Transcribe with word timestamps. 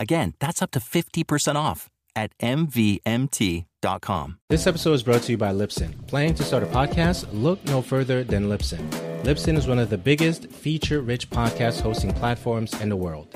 Again, 0.00 0.34
that's 0.38 0.62
up 0.62 0.70
to 0.72 0.80
50% 0.80 1.56
off 1.56 1.90
at 2.14 2.36
MVMT.com. 2.38 4.38
This 4.48 4.66
episode 4.66 4.92
is 4.92 5.02
brought 5.02 5.22
to 5.22 5.32
you 5.32 5.38
by 5.38 5.52
Libsyn. 5.52 6.06
Planning 6.06 6.34
to 6.34 6.42
start 6.42 6.62
a 6.62 6.66
podcast? 6.66 7.26
Look 7.32 7.62
no 7.64 7.82
further 7.82 8.24
than 8.24 8.48
Libsyn. 8.48 8.88
Libsyn 9.22 9.56
is 9.56 9.66
one 9.66 9.78
of 9.78 9.90
the 9.90 9.98
biggest 9.98 10.50
feature 10.50 11.00
rich 11.00 11.30
podcast 11.30 11.80
hosting 11.80 12.12
platforms 12.12 12.80
in 12.80 12.88
the 12.88 12.96
world. 12.96 13.30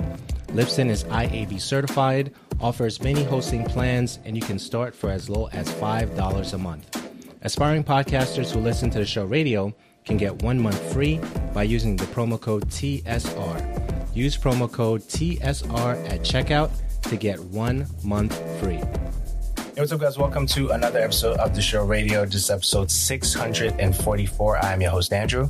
Libsyn 0.48 0.88
is 0.88 1.04
IAB 1.04 1.60
certified, 1.60 2.32
offers 2.60 3.00
many 3.00 3.24
hosting 3.24 3.64
plans, 3.64 4.20
and 4.24 4.36
you 4.36 4.42
can 4.42 4.58
start 4.58 4.94
for 4.94 5.10
as 5.10 5.28
low 5.28 5.48
as 5.52 5.68
$5 5.68 6.52
a 6.52 6.58
month. 6.58 7.02
Aspiring 7.42 7.82
podcasters 7.82 8.52
who 8.52 8.60
listen 8.60 8.90
to 8.90 8.98
the 8.98 9.06
show 9.06 9.24
radio 9.24 9.74
can 10.04 10.16
get 10.16 10.42
one 10.42 10.60
month 10.60 10.92
free 10.92 11.20
by 11.52 11.64
using 11.64 11.96
the 11.96 12.04
promo 12.06 12.40
code 12.40 12.68
TSR. 12.68 14.01
Use 14.14 14.36
promo 14.36 14.70
code 14.70 15.00
TSR 15.02 16.08
at 16.10 16.20
checkout 16.20 16.70
to 17.02 17.16
get 17.16 17.40
one 17.40 17.86
month 18.04 18.38
free. 18.60 18.76
Hey, 18.76 19.80
what's 19.80 19.90
up, 19.90 20.00
guys? 20.00 20.18
Welcome 20.18 20.46
to 20.48 20.68
another 20.70 20.98
episode 20.98 21.38
of 21.38 21.54
the 21.54 21.62
show 21.62 21.82
radio. 21.82 22.26
This 22.26 22.34
is 22.34 22.50
episode 22.50 22.90
644. 22.90 24.58
I'm 24.58 24.82
your 24.82 24.90
host, 24.90 25.14
Andrew. 25.14 25.48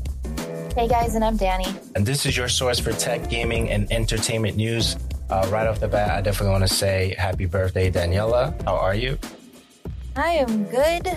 Hey, 0.77 0.87
guys, 0.87 1.17
and 1.17 1.25
I'm 1.25 1.37
Danny. 1.37 1.67
And 1.97 2.07
this 2.07 2.25
is 2.25 2.37
your 2.37 2.49
source 2.49 2.79
for 2.79 2.93
tech, 2.93 3.29
gaming, 3.29 3.69
and 3.71 3.91
entertainment 3.93 4.57
news. 4.57 4.97
Uh, 5.29 5.49
right 5.51 5.67
off 5.67 5.81
the 5.81 5.89
bat, 5.89 6.11
I 6.11 6.21
definitely 6.21 6.53
want 6.53 6.69
to 6.69 6.73
say 6.73 7.17
happy 7.19 7.47
birthday, 7.47 7.91
Daniella. 7.91 8.55
How 8.65 8.77
are 8.77 8.95
you? 8.95 9.19
I 10.15 10.35
am 10.35 10.65
good. 10.67 11.09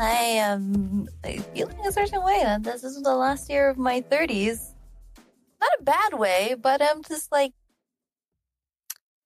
I 0.00 0.10
am 0.10 1.08
feeling 1.54 1.78
a 1.86 1.92
certain 1.92 2.24
way. 2.24 2.56
This 2.60 2.82
is 2.82 3.00
the 3.02 3.14
last 3.14 3.48
year 3.48 3.68
of 3.68 3.78
my 3.78 4.00
30s. 4.00 4.67
Not 5.60 5.70
a 5.80 5.82
bad 5.82 6.14
way, 6.14 6.54
but 6.58 6.82
I'm 6.82 7.02
just 7.02 7.32
like, 7.32 7.52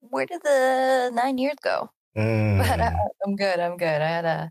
where 0.01 0.27
did 0.27 0.43
the 0.43 1.11
nine 1.15 1.39
years 1.39 1.57
go? 1.63 1.91
Mm. 2.17 2.59
But 2.67 2.81
I, 2.81 2.93
I'm 3.25 3.37
good. 3.37 3.61
I'm 3.61 3.77
good. 3.77 4.03
I 4.03 4.07
had 4.09 4.25
a 4.25 4.51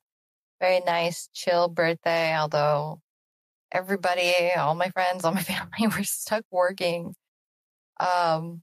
very 0.60 0.82
nice, 0.82 1.30
chill 1.34 1.68
birthday, 1.70 2.36
although 2.36 3.02
everybody, 3.72 4.52
all 4.58 4.76
my 4.76 4.90
friends, 4.90 5.26
all 5.26 5.34
my 5.34 5.44
family 5.54 5.88
were 5.96 6.04
stuck 6.04 6.46
working. 6.52 7.16
Um, 8.00 8.62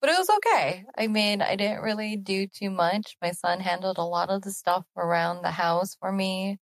but 0.00 0.10
it 0.10 0.18
was 0.18 0.30
okay. 0.30 0.84
I 0.96 1.06
mean, 1.08 1.42
I 1.42 1.56
didn't 1.56 1.82
really 1.82 2.16
do 2.16 2.46
too 2.46 2.70
much. 2.70 3.16
My 3.22 3.32
son 3.32 3.60
handled 3.60 3.98
a 3.98 4.04
lot 4.04 4.30
of 4.30 4.42
the 4.42 4.50
stuff 4.52 4.84
around 4.96 5.42
the 5.42 5.50
house 5.50 5.96
for 6.00 6.10
me. 6.12 6.58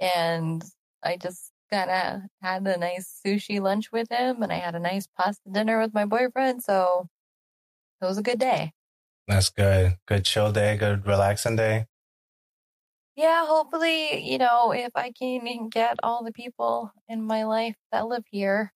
And 0.00 0.62
I 1.02 1.16
just 1.16 1.49
kind 1.70 1.90
of 1.90 2.20
had 2.42 2.66
a 2.66 2.76
nice 2.76 3.20
sushi 3.24 3.60
lunch 3.60 3.92
with 3.92 4.08
him 4.10 4.42
and 4.42 4.52
I 4.52 4.56
had 4.56 4.74
a 4.74 4.80
nice 4.80 5.06
pasta 5.18 5.48
dinner 5.50 5.80
with 5.80 5.94
my 5.94 6.04
boyfriend. 6.04 6.62
So 6.62 7.08
it 8.00 8.04
was 8.04 8.18
a 8.18 8.22
good 8.22 8.38
day. 8.38 8.72
That's 9.28 9.50
good. 9.50 9.96
Good 10.06 10.24
chill 10.24 10.52
day, 10.52 10.76
good 10.76 11.06
relaxing 11.06 11.56
day. 11.56 11.86
Yeah, 13.16 13.46
hopefully, 13.46 14.22
you 14.28 14.38
know, 14.38 14.72
if 14.72 14.90
I 14.94 15.12
can 15.12 15.68
get 15.68 15.98
all 16.02 16.24
the 16.24 16.32
people 16.32 16.90
in 17.08 17.22
my 17.22 17.44
life 17.44 17.76
that 17.92 18.06
live 18.06 18.24
here, 18.30 18.72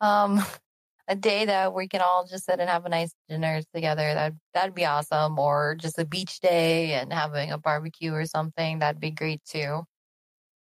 um, 0.00 0.42
a 1.08 1.14
day 1.14 1.44
that 1.44 1.72
we 1.72 1.86
can 1.86 2.00
all 2.00 2.26
just 2.26 2.46
sit 2.46 2.58
and 2.58 2.68
have 2.68 2.84
a 2.84 2.88
nice 2.88 3.12
dinner 3.28 3.60
together, 3.72 4.12
that 4.12 4.32
that'd 4.54 4.74
be 4.74 4.84
awesome. 4.84 5.38
Or 5.38 5.76
just 5.78 5.98
a 5.98 6.04
beach 6.04 6.40
day 6.40 6.94
and 6.94 7.12
having 7.12 7.52
a 7.52 7.58
barbecue 7.58 8.12
or 8.12 8.26
something, 8.26 8.80
that'd 8.80 9.00
be 9.00 9.12
great 9.12 9.40
too. 9.44 9.84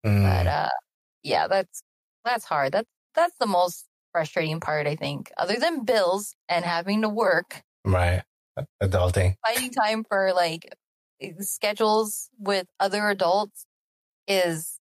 Mm. 0.05 0.23
But 0.23 0.47
uh, 0.47 0.69
yeah, 1.25 1.47
that's 1.47 1.81
that's 2.23 2.45
hard. 2.45 2.71
That's 2.71 2.89
that's 3.15 3.35
the 3.39 3.47
most 3.47 3.85
frustrating 4.11 4.59
part, 4.59 4.87
I 4.87 4.95
think, 4.95 5.31
other 5.37 5.57
than 5.57 5.83
bills 5.83 6.35
and 6.47 6.63
having 6.63 7.01
to 7.01 7.09
work. 7.09 7.63
Right. 7.83 8.23
Adulting. 8.81 9.35
Finding 9.45 9.71
time 9.71 10.05
for 10.07 10.31
like 10.33 10.73
eh, 11.21 11.33
schedules 11.39 12.29
with 12.39 12.67
other 12.79 13.09
adults 13.09 13.65
is 14.27 14.77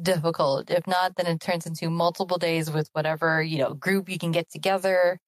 difficult. 0.00 0.70
If 0.70 0.86
not, 0.86 1.16
then 1.16 1.26
it 1.26 1.40
turns 1.40 1.66
into 1.66 1.90
multiple 1.90 2.38
days 2.38 2.70
with 2.70 2.88
whatever, 2.92 3.42
you 3.42 3.58
know, 3.58 3.74
group 3.74 4.08
you 4.08 4.18
can 4.18 4.30
get 4.30 4.48
together 4.50 5.18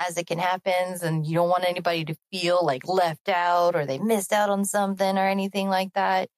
as 0.00 0.18
it 0.18 0.26
can 0.26 0.38
happens. 0.38 1.02
And 1.02 1.24
you 1.24 1.34
don't 1.34 1.48
want 1.48 1.64
anybody 1.64 2.04
to 2.06 2.16
feel 2.32 2.64
like 2.64 2.86
left 2.86 3.28
out 3.28 3.76
or 3.76 3.86
they 3.86 3.98
missed 3.98 4.32
out 4.32 4.50
on 4.50 4.64
something 4.64 5.16
or 5.16 5.26
anything 5.26 5.68
like 5.68 5.92
that. 5.94 6.28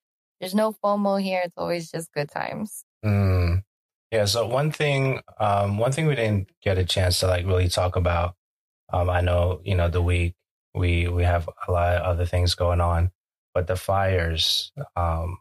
There's 0.41 0.54
no 0.54 0.72
FOMO 0.84 1.21
here. 1.22 1.43
It's 1.44 1.56
always 1.56 1.91
just 1.91 2.12
good 2.12 2.31
times. 2.31 2.84
Mm. 3.04 3.62
Yeah. 4.10 4.26
So 4.26 4.46
one 4.46 4.70
thing, 4.72 5.20
um, 5.38 5.78
one 5.78 5.92
thing 5.92 6.06
we 6.06 6.14
didn't 6.14 6.50
get 6.62 6.78
a 6.78 6.84
chance 6.84 7.20
to 7.20 7.26
like 7.26 7.46
really 7.46 7.68
talk 7.68 7.96
about. 7.96 8.34
Um, 8.92 9.08
I 9.08 9.20
know, 9.22 9.60
you 9.64 9.74
know, 9.74 9.88
the 9.88 10.02
week 10.02 10.34
we, 10.74 11.08
we 11.08 11.22
have 11.24 11.48
a 11.66 11.72
lot 11.72 11.96
of 11.96 12.02
other 12.02 12.26
things 12.26 12.54
going 12.54 12.80
on 12.80 13.10
but 13.54 13.66
the 13.66 13.76
fires 13.76 14.72
um, 14.96 15.38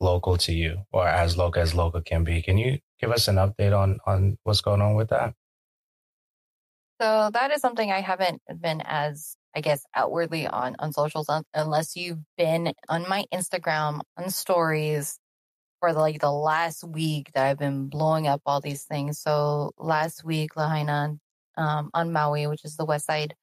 local 0.00 0.36
to 0.38 0.52
you 0.52 0.78
or 0.92 1.06
as 1.06 1.36
local 1.36 1.62
as 1.62 1.74
local 1.74 2.00
can 2.00 2.24
be. 2.24 2.42
Can 2.42 2.58
you 2.58 2.78
give 3.00 3.10
us 3.10 3.28
an 3.28 3.36
update 3.36 3.76
on 3.76 3.98
on 4.06 4.38
what's 4.44 4.60
going 4.60 4.82
on 4.82 4.94
with 4.94 5.10
that? 5.10 5.34
So 7.00 7.30
that 7.32 7.50
is 7.50 7.60
something 7.60 7.90
I 7.90 8.00
haven't 8.00 8.42
been 8.60 8.82
as 8.84 9.36
I 9.54 9.60
guess 9.60 9.84
outwardly 9.94 10.46
on 10.46 10.76
on 10.78 10.92
socials 10.92 11.30
unless 11.54 11.96
you've 11.96 12.20
been 12.36 12.72
on 12.88 13.08
my 13.08 13.24
Instagram 13.32 14.00
on 14.16 14.30
stories 14.30 15.18
for 15.84 15.92
like 15.92 16.18
the 16.18 16.32
last 16.32 16.82
week 16.82 17.30
that 17.34 17.44
I've 17.44 17.58
been 17.58 17.88
blowing 17.88 18.26
up 18.26 18.40
all 18.46 18.62
these 18.62 18.84
things. 18.84 19.18
So 19.18 19.72
last 19.76 20.24
week 20.24 20.56
Lahaina 20.56 21.18
um, 21.58 21.90
on 21.92 22.10
Maui, 22.10 22.46
which 22.46 22.64
is 22.64 22.78
the 22.78 22.86
west 22.86 23.04
side 23.04 23.34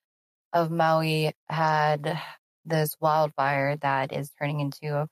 of 0.51 0.71
Maui, 0.71 1.33
had 1.49 2.19
this 2.65 2.95
wildfire 2.99 3.77
that 3.83 4.11
is 4.11 4.31
turning 4.39 4.59
into 4.59 5.07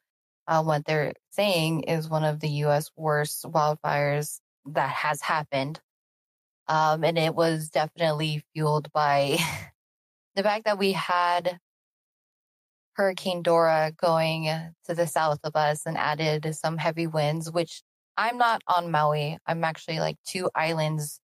uh, 0.47 0.63
what 0.63 0.85
they're 0.85 1.13
saying 1.29 1.83
is 1.83 2.09
one 2.09 2.23
of 2.23 2.39
the 2.39 2.49
U.S. 2.65 2.89
worst 2.95 3.43
wildfires 3.43 4.39
that 4.65 4.89
has 4.89 5.21
happened. 5.21 5.79
Um, 6.67 7.03
and 7.03 7.19
it 7.19 7.35
was 7.35 7.69
definitely 7.69 8.43
fueled 8.53 8.91
by 8.91 9.37
the 10.35 10.41
fact 10.41 10.65
that 10.65 10.79
we 10.79 10.93
had 10.93 11.59
Hurricane 12.99 13.41
Dora 13.43 13.93
going 13.95 14.43
to 14.83 14.93
the 14.93 15.07
south 15.07 15.39
of 15.45 15.55
us 15.55 15.85
and 15.85 15.97
added 15.97 16.53
some 16.53 16.77
heavy 16.77 17.07
winds, 17.07 17.49
which 17.49 17.81
I'm 18.17 18.37
not 18.37 18.61
on 18.67 18.91
Maui. 18.91 19.37
I'm 19.47 19.63
actually 19.63 20.01
like 20.01 20.17
two 20.27 20.49
islands 20.53 21.21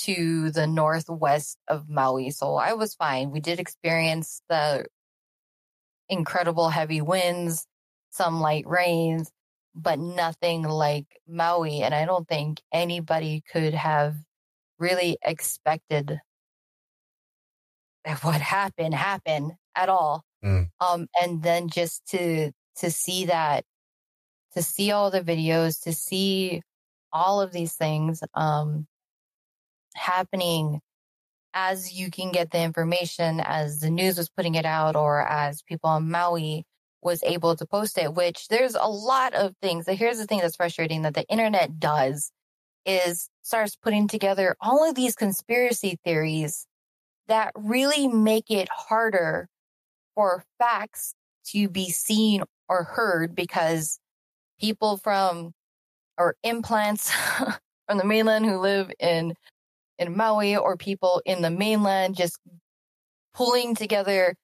to 0.00 0.50
the 0.50 0.66
northwest 0.66 1.56
of 1.66 1.88
Maui. 1.88 2.28
So 2.28 2.56
I 2.56 2.74
was 2.74 2.94
fine. 2.94 3.30
We 3.30 3.40
did 3.40 3.58
experience 3.58 4.42
the 4.50 4.84
incredible 6.10 6.68
heavy 6.68 7.00
winds, 7.00 7.66
some 8.10 8.42
light 8.42 8.66
rains, 8.66 9.30
but 9.74 9.98
nothing 9.98 10.64
like 10.64 11.06
Maui. 11.26 11.80
And 11.80 11.94
I 11.94 12.04
don't 12.04 12.28
think 12.28 12.60
anybody 12.70 13.42
could 13.50 13.72
have 13.72 14.14
really 14.78 15.16
expected 15.22 16.20
that 18.04 18.22
what 18.22 18.42
happened 18.42 18.92
happen 18.92 19.52
at 19.74 19.88
all. 19.88 20.27
Mm. 20.44 20.68
Um, 20.80 21.08
and 21.20 21.42
then 21.42 21.68
just 21.68 22.06
to, 22.08 22.52
to 22.76 22.90
see 22.90 23.26
that, 23.26 23.64
to 24.54 24.62
see 24.62 24.92
all 24.92 25.10
the 25.10 25.20
videos, 25.20 25.82
to 25.82 25.92
see 25.92 26.62
all 27.12 27.40
of 27.40 27.52
these 27.52 27.74
things, 27.74 28.22
um, 28.34 28.86
happening 29.94 30.80
as 31.54 31.92
you 31.92 32.10
can 32.10 32.30
get 32.30 32.50
the 32.50 32.62
information, 32.62 33.40
as 33.40 33.80
the 33.80 33.90
news 33.90 34.16
was 34.16 34.28
putting 34.28 34.54
it 34.54 34.64
out, 34.64 34.96
or 34.96 35.26
as 35.26 35.62
people 35.62 35.90
on 35.90 36.10
Maui 36.10 36.64
was 37.02 37.22
able 37.22 37.56
to 37.56 37.66
post 37.66 37.98
it, 37.98 38.14
which 38.14 38.48
there's 38.48 38.74
a 38.74 38.88
lot 38.88 39.34
of 39.34 39.54
things. 39.62 39.86
Here's 39.88 40.18
the 40.18 40.26
thing 40.26 40.38
that's 40.40 40.56
frustrating 40.56 41.02
that 41.02 41.14
the 41.14 41.26
internet 41.28 41.78
does 41.80 42.30
is 42.84 43.28
starts 43.42 43.76
putting 43.76 44.08
together 44.08 44.56
all 44.60 44.88
of 44.88 44.94
these 44.94 45.14
conspiracy 45.14 45.98
theories 46.04 46.66
that 47.28 47.52
really 47.56 48.08
make 48.08 48.50
it 48.50 48.68
harder 48.70 49.48
for 50.18 50.42
facts 50.58 51.14
to 51.46 51.68
be 51.68 51.90
seen 51.90 52.42
or 52.68 52.82
heard 52.82 53.36
because 53.36 54.00
people 54.60 54.96
from 54.96 55.52
or 56.18 56.34
implants 56.42 57.12
from 57.86 57.98
the 57.98 58.04
mainland 58.04 58.44
who 58.44 58.58
live 58.58 58.90
in 58.98 59.32
in 59.96 60.16
Maui 60.16 60.56
or 60.56 60.76
people 60.76 61.22
in 61.24 61.40
the 61.40 61.52
mainland 61.52 62.16
just 62.16 62.36
pulling 63.32 63.76
together 63.76 64.34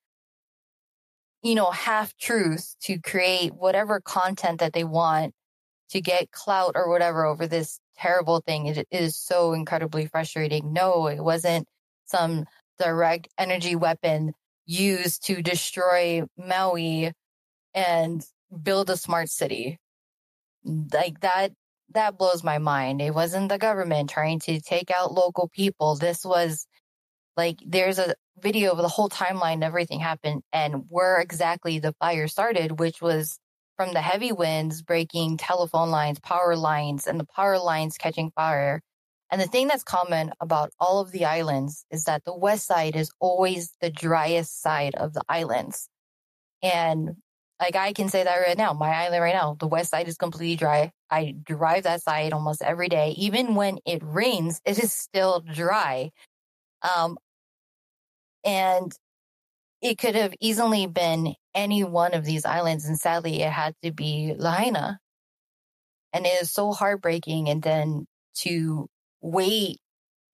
you 1.43 1.56
know 1.56 1.73
half 1.73 2.17
truths 2.19 2.76
to 2.81 3.00
create 3.00 3.53
whatever 3.53 4.00
content 4.00 4.61
that 4.61 4.75
they 4.75 4.85
want 4.85 5.35
to 5.91 6.00
get 6.00 6.31
clout 6.31 6.75
or 6.76 6.88
whatever 6.88 7.25
over 7.25 7.49
this 7.49 7.81
terrible 7.97 8.41
thing. 8.47 8.67
It 8.67 8.87
is 8.93 9.17
so 9.17 9.53
incredibly 9.53 10.06
frustrating. 10.06 10.73
No, 10.73 11.09
it 11.09 11.23
wasn't 11.23 11.67
some 12.05 12.44
direct 12.79 13.26
energy 13.38 13.75
weapon 13.75 14.35
used 14.66 15.26
to 15.26 15.43
destroy 15.43 16.22
Maui 16.37 17.12
and 17.75 18.25
build 18.62 18.90
a 18.90 18.96
smart 18.96 19.28
city. 19.28 19.78
Like 20.64 21.20
that, 21.20 21.52
that 21.93 22.19
blows 22.19 22.43
my 22.43 22.58
mind. 22.58 23.00
It 23.00 23.14
wasn't 23.14 23.49
the 23.49 23.58
government 23.58 24.11
trying 24.11 24.40
to 24.40 24.61
take 24.61 24.90
out 24.90 25.12
local 25.12 25.49
people. 25.49 25.96
This 25.96 26.25
was 26.25 26.66
like, 27.37 27.58
there's 27.66 27.99
a 27.99 28.14
video 28.38 28.72
of 28.72 28.78
the 28.78 28.88
whole 28.88 29.08
timeline, 29.08 29.62
everything 29.62 30.00
happened 30.00 30.43
and 30.52 30.84
where 30.88 31.20
exactly 31.20 31.78
the 31.78 31.94
fire 32.00 32.28
started, 32.28 32.78
which 32.78 33.02
was 33.02 33.38
from 33.76 33.93
the 33.93 34.00
heavy 34.00 34.32
winds 34.32 34.82
breaking 34.82 35.37
telephone 35.37 35.90
lines, 35.90 36.20
power 36.20 36.56
lines, 36.56 37.06
and 37.06 37.19
the 37.19 37.26
power 37.26 37.58
lines 37.58 37.96
catching 37.99 38.31
fire. 38.31 38.81
And 39.34 39.42
the 39.42 39.48
thing 39.48 39.66
that's 39.66 39.82
common 39.82 40.31
about 40.38 40.70
all 40.78 41.00
of 41.00 41.10
the 41.10 41.25
islands 41.25 41.84
is 41.90 42.04
that 42.04 42.25
the 42.25 42.36
west 42.36 42.69
side 42.69 42.94
is 42.94 43.10
always 43.19 43.72
the 43.81 43.90
driest 43.90 44.62
side 44.62 44.94
of 44.94 45.12
the 45.12 45.22
islands. 45.28 45.88
And 46.62 47.16
like 47.60 47.75
I 47.75 47.94
can 47.94 48.08
say 48.08 48.22
that 48.22 48.36
right 48.36 48.56
now, 48.56 48.75
my 48.75 48.90
island 48.90 49.20
right 49.20 49.34
now, 49.34 49.56
the 49.58 49.66
west 49.66 49.90
side 49.90 50.06
is 50.06 50.16
completely 50.16 50.54
dry. 50.54 50.92
I 51.10 51.34
drive 51.42 51.82
that 51.82 52.00
side 52.00 52.32
almost 52.32 52.62
every 52.62 52.88
day. 52.88 53.16
Even 53.16 53.56
when 53.56 53.78
it 53.84 54.02
rains, 54.04 54.60
it 54.64 54.78
is 54.78 54.92
still 54.92 55.40
dry. 55.40 56.12
Um, 56.96 57.19
and 58.44 58.92
it 59.82 59.98
could 59.98 60.14
have 60.14 60.34
easily 60.40 60.87
been 60.87 61.34
any 61.56 61.82
one 61.82 62.14
of 62.14 62.25
these 62.25 62.44
islands. 62.44 62.84
And 62.84 62.96
sadly, 62.96 63.42
it 63.42 63.50
had 63.50 63.75
to 63.82 63.90
be 63.90 64.32
Lahaina. 64.38 65.00
And 66.12 66.25
it 66.25 66.40
is 66.40 66.52
so 66.52 66.70
heartbreaking. 66.70 67.48
And 67.48 67.60
then 67.60 68.06
to 68.42 68.88
wait 69.25 69.79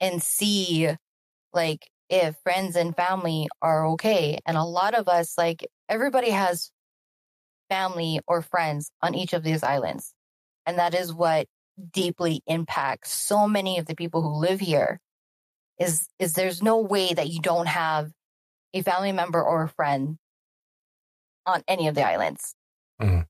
and 0.01 0.23
see, 0.23 0.89
like, 1.53 1.89
if 2.09 2.35
friends 2.43 2.75
and 2.75 2.95
family 2.95 3.49
are 3.63 3.87
okay. 3.91 4.41
And 4.45 4.57
a 4.57 4.65
lot 4.65 4.95
of 4.95 5.09
us, 5.09 5.39
like, 5.39 5.65
everybody 5.89 6.31
has 6.31 6.73
family 7.69 8.21
or 8.27 8.43
friends 8.43 8.91
on 9.01 9.15
each 9.15 9.33
of 9.33 9.45
these 9.45 9.63
islands. 9.63 10.13
And 10.67 10.79
that 10.79 10.95
is 10.95 11.15
what 11.15 11.47
deeply 11.93 12.43
impacts 12.47 13.13
so 13.13 13.47
many 13.47 13.79
of 13.79 13.87
the 13.87 13.95
people 13.95 14.23
who 14.23 14.41
live 14.41 14.61
here 14.61 15.01
is 15.79 16.07
is 16.19 16.35
there's 16.35 16.63
no 16.63 16.79
way 16.79 17.15
that 17.15 17.29
you 17.29 17.41
don't 17.41 17.69
have 17.69 18.11
a 18.75 18.83
family 18.83 19.13
member 19.13 19.43
or 19.43 19.63
a 19.63 19.69
friend 19.69 20.19
on 21.47 21.63
any 21.67 21.89
of 21.89 21.95
the 21.95 22.07
islands. 22.07 22.55
Mm-hmm. 23.01 23.23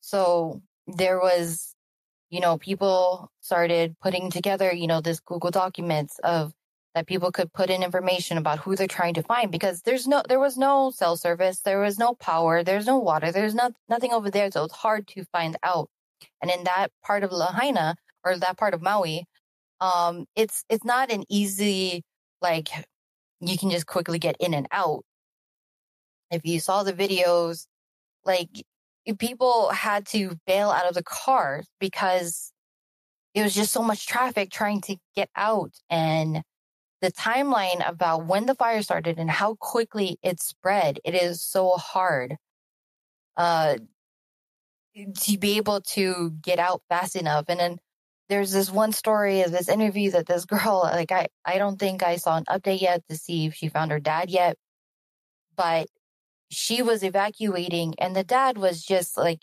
So 0.00 0.62
there 0.86 1.18
was, 1.18 1.74
you 2.30 2.40
know, 2.40 2.58
people 2.58 3.30
started 3.40 3.96
putting 4.00 4.30
together, 4.30 4.72
you 4.72 4.86
know, 4.86 5.00
this 5.00 5.20
Google 5.20 5.50
documents 5.50 6.18
of 6.20 6.52
that 6.94 7.06
people 7.06 7.30
could 7.30 7.52
put 7.52 7.70
in 7.70 7.82
information 7.82 8.36
about 8.36 8.58
who 8.58 8.74
they're 8.74 8.88
trying 8.88 9.14
to 9.14 9.22
find 9.22 9.52
because 9.52 9.82
there's 9.82 10.08
no, 10.08 10.22
there 10.28 10.40
was 10.40 10.56
no 10.56 10.90
cell 10.90 11.16
service, 11.16 11.60
there 11.60 11.80
was 11.80 11.98
no 11.98 12.14
power, 12.14 12.64
there's 12.64 12.86
no 12.86 12.98
water, 12.98 13.30
there's 13.30 13.54
not, 13.54 13.72
nothing 13.88 14.12
over 14.12 14.30
there. 14.30 14.50
So 14.50 14.64
it's 14.64 14.74
hard 14.74 15.06
to 15.08 15.24
find 15.26 15.56
out. 15.62 15.88
And 16.42 16.50
in 16.50 16.64
that 16.64 16.88
part 17.04 17.22
of 17.22 17.32
Lahaina 17.32 17.96
or 18.24 18.36
that 18.36 18.58
part 18.58 18.74
of 18.74 18.82
Maui, 18.82 19.24
um, 19.80 20.26
it's, 20.34 20.64
it's 20.68 20.84
not 20.84 21.12
an 21.12 21.24
easy, 21.28 22.02
like, 22.42 22.68
you 23.40 23.56
can 23.56 23.70
just 23.70 23.86
quickly 23.86 24.18
get 24.18 24.36
in 24.40 24.52
and 24.52 24.66
out. 24.72 25.04
If 26.30 26.42
you 26.44 26.60
saw 26.60 26.82
the 26.82 26.92
videos, 26.92 27.66
like 28.24 28.50
people 29.18 29.70
had 29.70 30.06
to 30.06 30.38
bail 30.46 30.70
out 30.70 30.86
of 30.86 30.94
the 30.94 31.02
cars 31.02 31.66
because 31.80 32.52
it 33.34 33.42
was 33.42 33.54
just 33.54 33.72
so 33.72 33.82
much 33.82 34.06
traffic 34.06 34.50
trying 34.50 34.80
to 34.82 34.96
get 35.16 35.28
out 35.36 35.72
and 35.88 36.42
the 37.00 37.10
timeline 37.10 37.86
about 37.88 38.26
when 38.26 38.46
the 38.46 38.54
fire 38.54 38.82
started 38.82 39.18
and 39.18 39.30
how 39.30 39.54
quickly 39.54 40.18
it 40.22 40.40
spread 40.40 41.00
it 41.04 41.14
is 41.14 41.42
so 41.42 41.70
hard 41.70 42.36
uh 43.36 43.76
to 45.14 45.38
be 45.38 45.56
able 45.56 45.80
to 45.80 46.30
get 46.42 46.58
out 46.58 46.82
fast 46.88 47.16
enough. 47.16 47.44
And 47.48 47.60
then 47.60 47.78
there's 48.28 48.52
this 48.52 48.70
one 48.70 48.92
story 48.92 49.42
of 49.42 49.52
this 49.52 49.68
interview 49.68 50.10
that 50.12 50.26
this 50.26 50.44
girl 50.46 50.82
like 50.84 51.10
i 51.12 51.26
i 51.44 51.58
don't 51.58 51.78
think 51.78 52.02
i 52.02 52.16
saw 52.16 52.36
an 52.36 52.44
update 52.44 52.80
yet 52.80 53.02
to 53.08 53.16
see 53.16 53.46
if 53.46 53.54
she 53.54 53.68
found 53.68 53.90
her 53.90 53.98
dad 53.98 54.30
yet 54.30 54.56
but 55.56 55.88
she 56.50 56.82
was 56.82 57.02
evacuating 57.02 57.94
and 57.98 58.14
the 58.14 58.24
dad 58.24 58.58
was 58.58 58.82
just 58.82 59.16
like, 59.16 59.40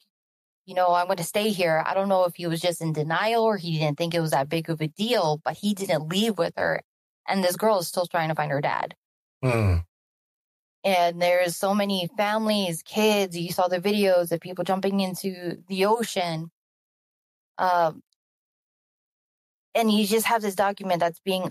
you 0.65 0.75
know, 0.75 0.94
I'm 0.94 1.06
going 1.06 1.18
to 1.18 1.24
stay 1.24 1.50
here. 1.50 1.81
I 1.86 1.94
don't 1.94 2.09
know 2.09 2.25
if 2.25 2.36
he 2.36 2.45
was 2.48 2.59
just 2.59 2.81
in 2.81 2.92
denial 2.92 3.44
or 3.44 3.56
he 3.56 3.80
didn't 3.80 3.98
think 3.98 4.13
it 4.13 4.19
was 4.19 4.31
that 4.31 4.50
big 4.50 4.69
of 4.69 4.81
a 4.81 4.88
deal, 4.88 5.42
but 5.44 5.56
he 5.56 5.74
didn't 5.74 6.09
leave 6.09 6.38
with 6.38 6.54
her. 6.57 6.81
And 7.27 7.44
this 7.44 7.56
girl 7.56 7.80
is 7.80 7.88
still 7.88 8.06
trying 8.06 8.30
to 8.30 8.36
find 8.36 8.51
her 8.51 8.62
dad. 8.62 8.94
Mm. 9.44 9.86
And 10.83 11.21
there's 11.21 11.56
so 11.56 11.74
many 11.74 12.09
families, 12.18 12.83
kids. 12.83 13.38
You 13.38 13.51
saw 13.51 13.68
the 13.68 13.80
videos 13.80 14.31
of 14.31 14.42
people 14.42 14.65
jumping 14.65 15.00
into 15.00 15.57
the 15.68 15.86
ocean. 15.86 16.51
Um, 17.57 18.01
and 19.74 19.92
you 19.92 20.06
just 20.06 20.25
have 20.25 20.42
this 20.42 20.56
document 20.56 21.00
that's 21.00 21.19
being 21.21 21.50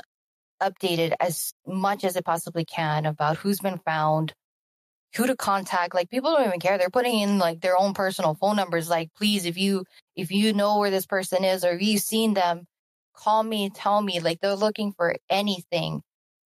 updated 0.63 1.15
as 1.21 1.53
much 1.67 2.05
as 2.05 2.17
it 2.17 2.25
possibly 2.25 2.65
can 2.65 3.07
about 3.07 3.37
who's 3.37 3.61
been 3.61 3.79
found, 3.79 4.35
who 5.17 5.27
to 5.27 5.37
contact. 5.37 5.95
Like 5.95 6.11
people 6.11 6.33
don't 6.33 6.47
even 6.47 6.61
care. 6.61 6.79
They're 6.79 6.91
putting 6.91 7.21
in 7.21 7.39
like 7.39 7.61
their 7.61 7.77
own 7.77 7.95
personal 7.95 8.35
phone 8.35 8.57
numbers. 8.57 8.89
Like, 8.89 9.11
please, 9.17 9.47
if 9.47 9.57
you, 9.57 9.85
if 10.15 10.31
you 10.31 10.53
know 10.53 10.79
where 10.79 10.91
this 10.91 11.07
person 11.07 11.45
is 11.45 11.65
or 11.65 11.73
if 11.73 11.83
you've 11.83 12.03
seen 12.03 12.35
them, 12.35 12.67
call 13.15 13.43
me, 13.43 13.71
tell 13.71 14.01
me. 14.03 14.21
Like 14.21 14.41
they're 14.41 14.55
looking 14.55 14.93
for 14.93 15.17
anything 15.31 16.03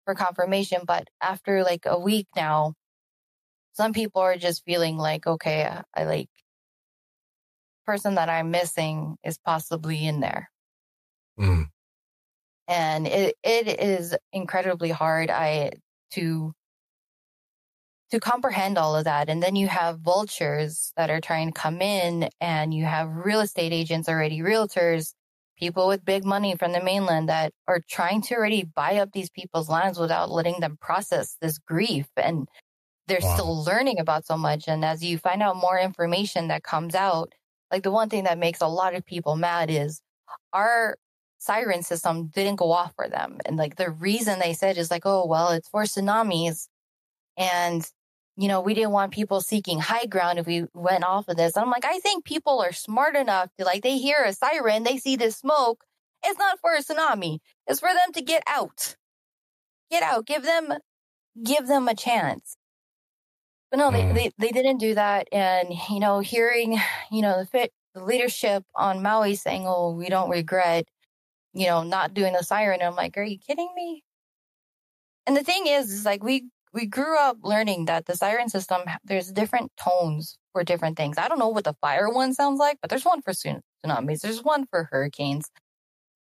for 0.06 0.16
confirmation. 0.16 0.82
But 0.86 1.08
after 1.22 1.64
like 1.64 1.86
a 1.86 2.00
week 2.00 2.28
now, 2.36 2.74
some 3.74 3.94
people 3.94 4.22
are 4.22 4.38
just 4.38 4.64
feeling 4.66 4.98
like, 4.98 5.28
okay, 5.28 5.70
I 5.96 6.04
like 6.04 6.30
person 7.86 8.16
that 8.16 8.30
I'm 8.30 8.52
missing 8.52 9.16
is 9.24 9.38
possibly 9.38 10.06
in 10.06 10.20
there. 10.20 10.52
Mm. 11.40 11.70
And 12.68 13.08
it, 13.08 13.36
it 13.44 13.80
is 13.80 14.16
incredibly 14.34 14.90
hard. 14.90 15.30
I, 15.30 15.72
to 16.12 16.54
to 18.12 18.20
comprehend 18.20 18.78
all 18.78 18.96
of 18.96 19.04
that. 19.04 19.30
And 19.30 19.44
then 19.44 19.56
you 19.56 19.68
have 19.68 20.00
vultures 20.00 20.94
that 20.96 21.10
are 21.10 21.20
trying 21.20 21.52
to 21.52 21.60
come 21.60 21.82
in 21.82 22.30
and 22.40 22.74
you 22.74 22.86
have 22.86 23.10
real 23.10 23.42
estate 23.42 23.74
agents 23.74 24.08
already, 24.08 24.40
realtors, 24.40 25.14
people 25.58 25.88
with 25.88 26.06
big 26.06 26.24
money 26.24 26.56
from 26.56 26.72
the 26.72 26.84
mainland 26.84 27.28
that 27.30 27.52
are 27.68 27.82
trying 27.90 28.22
to 28.22 28.36
already 28.36 28.64
buy 28.64 28.98
up 28.98 29.12
these 29.12 29.30
people's 29.30 29.70
lands 29.70 30.00
without 30.00 30.32
letting 30.32 30.60
them 30.60 30.78
process 30.80 31.36
this 31.42 31.58
grief. 31.58 32.06
And 32.16 32.48
they're 33.08 33.20
wow. 33.22 33.34
still 33.34 33.64
learning 33.64 34.00
about 34.00 34.26
so 34.26 34.38
much. 34.38 34.68
And 34.68 34.86
as 34.86 35.04
you 35.04 35.18
find 35.18 35.42
out 35.42 35.56
more 35.56 35.80
information 35.80 36.48
that 36.48 36.64
comes 36.64 36.96
out, 36.96 37.34
like 37.72 37.84
the 37.84 37.92
one 37.92 38.10
thing 38.10 38.24
that 38.26 38.38
makes 38.38 38.62
a 38.62 38.68
lot 38.68 38.96
of 38.96 39.06
people 39.06 39.36
mad 39.36 39.70
is 39.70 40.02
our 40.54 40.98
siren 41.40 41.84
system 41.84 42.28
didn't 42.28 42.56
go 42.58 42.72
off 42.72 42.94
for 42.96 43.10
them. 43.10 43.38
And 43.46 43.58
like 43.58 43.76
the 43.76 43.90
reason 43.90 44.40
they 44.40 44.54
said 44.54 44.78
is 44.78 44.92
like, 44.92 45.06
oh, 45.06 45.26
well, 45.26 45.52
it's 45.52 45.70
for 45.70 45.84
tsunamis. 45.84 46.68
And 47.38 47.90
you 48.38 48.48
know, 48.48 48.62
we 48.62 48.76
didn't 48.76 48.92
want 48.92 49.12
people 49.12 49.42
seeking 49.42 49.80
high 49.80 50.06
ground 50.06 50.38
if 50.38 50.46
we 50.46 50.66
went 50.76 51.04
off 51.04 51.28
of 51.28 51.38
this. 51.38 51.56
And 51.56 51.66
I'm 51.66 51.72
like, 51.72 51.86
I 51.86 51.98
think 52.00 52.24
people 52.24 52.62
are 52.62 52.72
smart 52.72 53.16
enough 53.16 53.50
to 53.58 53.66
like, 53.66 53.82
they 53.82 53.98
hear 53.98 54.24
a 54.24 54.32
siren, 54.32 54.84
they 54.84 54.98
see 54.98 55.16
this 55.16 55.38
smoke. 55.38 55.84
It's 56.24 56.38
not 56.38 56.60
for 56.60 56.74
a 56.74 56.80
tsunami. 56.80 57.40
It's 57.66 57.80
for 57.80 57.90
them 57.90 58.14
to 58.14 58.22
get 58.22 58.44
out. 58.48 58.96
Get 59.90 60.04
out. 60.04 60.28
Give 60.28 60.44
them, 60.44 60.74
give 61.44 61.68
them 61.68 61.88
a 61.88 61.96
chance. 61.96 62.58
But 63.72 63.78
no, 63.78 63.90
mm. 63.90 64.14
they, 64.14 64.30
they, 64.30 64.32
they 64.38 64.52
didn't 64.52 64.80
do 64.80 64.94
that. 64.96 65.28
And, 65.32 65.70
you 65.90 66.00
know, 66.00 66.20
hearing, 66.20 66.80
you 67.12 67.22
know, 67.22 67.40
the 67.40 67.46
fit, 67.46 67.72
the 67.96 68.04
leadership 68.04 68.64
on 68.76 69.02
Maui 69.02 69.36
saying, 69.36 69.66
oh, 69.66 69.92
we 69.92 70.10
don't 70.10 70.30
regret, 70.30 70.86
you 71.54 71.66
know, 71.66 71.84
not 71.84 72.14
doing 72.14 72.34
the 72.34 72.44
siren. 72.44 72.82
I'm 72.84 72.96
like, 72.96 73.18
are 73.18 73.24
you 73.24 73.40
kidding 73.40 73.70
me? 73.76 74.04
And 75.26 75.36
the 75.36 75.44
thing 75.44 75.66
is, 75.68 75.92
is 75.92 76.06
like 76.06 76.24
we 76.24 76.50
we 76.78 76.86
grew 76.86 77.18
up 77.18 77.38
learning 77.42 77.86
that 77.86 78.06
the 78.06 78.16
siren 78.16 78.50
system, 78.50 78.82
there's 79.04 79.32
different 79.32 79.72
tones 79.84 80.38
for 80.54 80.64
different 80.64 80.96
things. 80.96 81.18
I 81.18 81.28
don't 81.28 81.40
know 81.40 81.50
what 81.50 81.64
the 81.64 81.74
fire 81.82 82.08
one 82.08 82.36
sounds 82.36 82.60
like, 82.60 82.78
but 82.82 82.92
there's 82.92 83.04
one 83.04 83.24
for 83.24 83.34
tsunamis. 83.34 84.22
There's 84.22 84.44
one 84.44 84.68
for 84.68 84.88
hurricanes. 84.92 85.50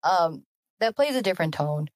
Um, 0.05 0.45
that 0.79 0.95
plays 0.95 1.17
a 1.17 1.23
different 1.23 1.55
tone. 1.55 1.89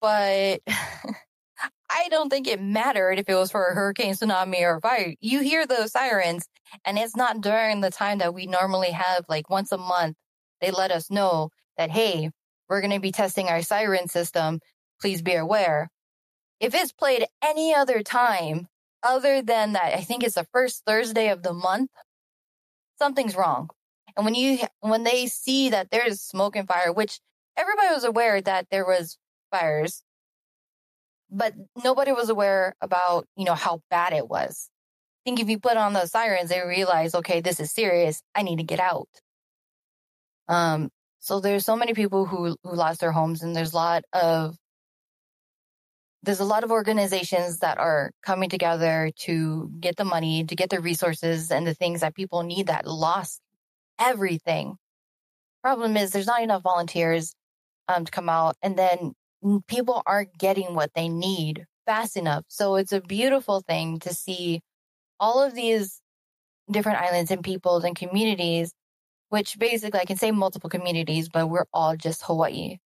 But 0.00 0.60
I 1.90 2.08
don't 2.08 2.30
think 2.30 2.46
it 2.46 2.62
mattered 2.62 3.18
if 3.18 3.28
it 3.28 3.34
was 3.34 3.50
for 3.50 3.66
a 3.66 3.74
hurricane, 3.74 4.14
tsunami, 4.14 4.62
or 4.62 4.80
fire. 4.80 5.12
You 5.20 5.40
hear 5.40 5.66
those 5.66 5.92
sirens, 5.92 6.46
and 6.86 6.98
it's 6.98 7.16
not 7.16 7.42
during 7.42 7.82
the 7.82 7.90
time 7.90 8.18
that 8.18 8.32
we 8.32 8.46
normally 8.46 8.92
have, 8.92 9.26
like 9.28 9.50
once 9.50 9.72
a 9.72 9.78
month. 9.78 10.16
They 10.62 10.70
let 10.70 10.90
us 10.90 11.10
know 11.10 11.50
that, 11.76 11.90
hey, 11.90 12.30
we're 12.70 12.80
going 12.80 12.94
to 12.94 13.00
be 13.00 13.12
testing 13.12 13.48
our 13.48 13.60
siren 13.60 14.08
system. 14.08 14.60
Please 15.02 15.20
be 15.20 15.34
aware. 15.34 15.90
If 16.64 16.74
it's 16.74 16.92
played 16.92 17.26
any 17.42 17.74
other 17.74 18.02
time 18.02 18.68
other 19.02 19.42
than 19.42 19.74
that, 19.74 19.92
I 19.92 20.00
think 20.00 20.24
it's 20.24 20.36
the 20.36 20.46
first 20.50 20.82
Thursday 20.86 21.28
of 21.28 21.42
the 21.42 21.52
month, 21.52 21.90
something's 22.98 23.36
wrong. 23.36 23.68
And 24.16 24.24
when 24.24 24.34
you, 24.34 24.60
when 24.80 25.04
they 25.04 25.26
see 25.26 25.68
that 25.68 25.90
there's 25.90 26.22
smoke 26.22 26.56
and 26.56 26.66
fire, 26.66 26.90
which 26.90 27.20
everybody 27.54 27.88
was 27.88 28.04
aware 28.04 28.40
that 28.40 28.68
there 28.70 28.86
was 28.86 29.18
fires, 29.50 30.02
but 31.30 31.52
nobody 31.84 32.12
was 32.12 32.30
aware 32.30 32.74
about, 32.80 33.26
you 33.36 33.44
know, 33.44 33.54
how 33.54 33.82
bad 33.90 34.14
it 34.14 34.26
was. 34.26 34.70
I 35.20 35.28
think 35.28 35.40
if 35.40 35.50
you 35.50 35.58
put 35.58 35.76
on 35.76 35.92
the 35.92 36.06
sirens, 36.06 36.48
they 36.48 36.62
realize, 36.62 37.14
okay, 37.14 37.42
this 37.42 37.60
is 37.60 37.72
serious. 37.72 38.22
I 38.34 38.40
need 38.40 38.56
to 38.56 38.62
get 38.62 38.80
out. 38.80 39.08
Um, 40.48 40.88
so 41.20 41.40
there's 41.40 41.66
so 41.66 41.76
many 41.76 41.92
people 41.92 42.24
who, 42.24 42.56
who 42.64 42.74
lost 42.74 43.00
their 43.00 43.12
homes 43.12 43.42
and 43.42 43.54
there's 43.54 43.74
a 43.74 43.76
lot 43.76 44.04
of, 44.14 44.56
there's 46.24 46.40
a 46.40 46.44
lot 46.44 46.64
of 46.64 46.70
organizations 46.70 47.58
that 47.58 47.78
are 47.78 48.10
coming 48.22 48.48
together 48.48 49.10
to 49.20 49.70
get 49.78 49.96
the 49.96 50.04
money, 50.04 50.44
to 50.44 50.56
get 50.56 50.70
the 50.70 50.80
resources 50.80 51.50
and 51.50 51.66
the 51.66 51.74
things 51.74 52.00
that 52.00 52.14
people 52.14 52.42
need 52.42 52.68
that 52.68 52.86
lost 52.86 53.40
everything. 54.00 54.76
Problem 55.62 55.96
is 55.96 56.10
there's 56.10 56.26
not 56.26 56.42
enough 56.42 56.62
volunteers 56.62 57.34
um, 57.88 58.04
to 58.04 58.10
come 58.10 58.28
out 58.28 58.56
and 58.62 58.78
then 58.78 59.12
people 59.68 60.02
aren't 60.06 60.36
getting 60.38 60.74
what 60.74 60.90
they 60.94 61.08
need 61.08 61.66
fast 61.84 62.16
enough. 62.16 62.44
So 62.48 62.76
it's 62.76 62.92
a 62.92 63.02
beautiful 63.02 63.60
thing 63.60 63.98
to 64.00 64.14
see 64.14 64.60
all 65.20 65.42
of 65.42 65.54
these 65.54 66.00
different 66.70 67.00
islands 67.00 67.30
and 67.30 67.44
peoples 67.44 67.84
and 67.84 67.94
communities, 67.94 68.72
which 69.28 69.58
basically 69.58 70.00
I 70.00 70.06
can 70.06 70.16
say 70.16 70.30
multiple 70.30 70.70
communities, 70.70 71.28
but 71.28 71.48
we're 71.48 71.66
all 71.72 71.96
just 71.96 72.22
Hawaii. 72.22 72.78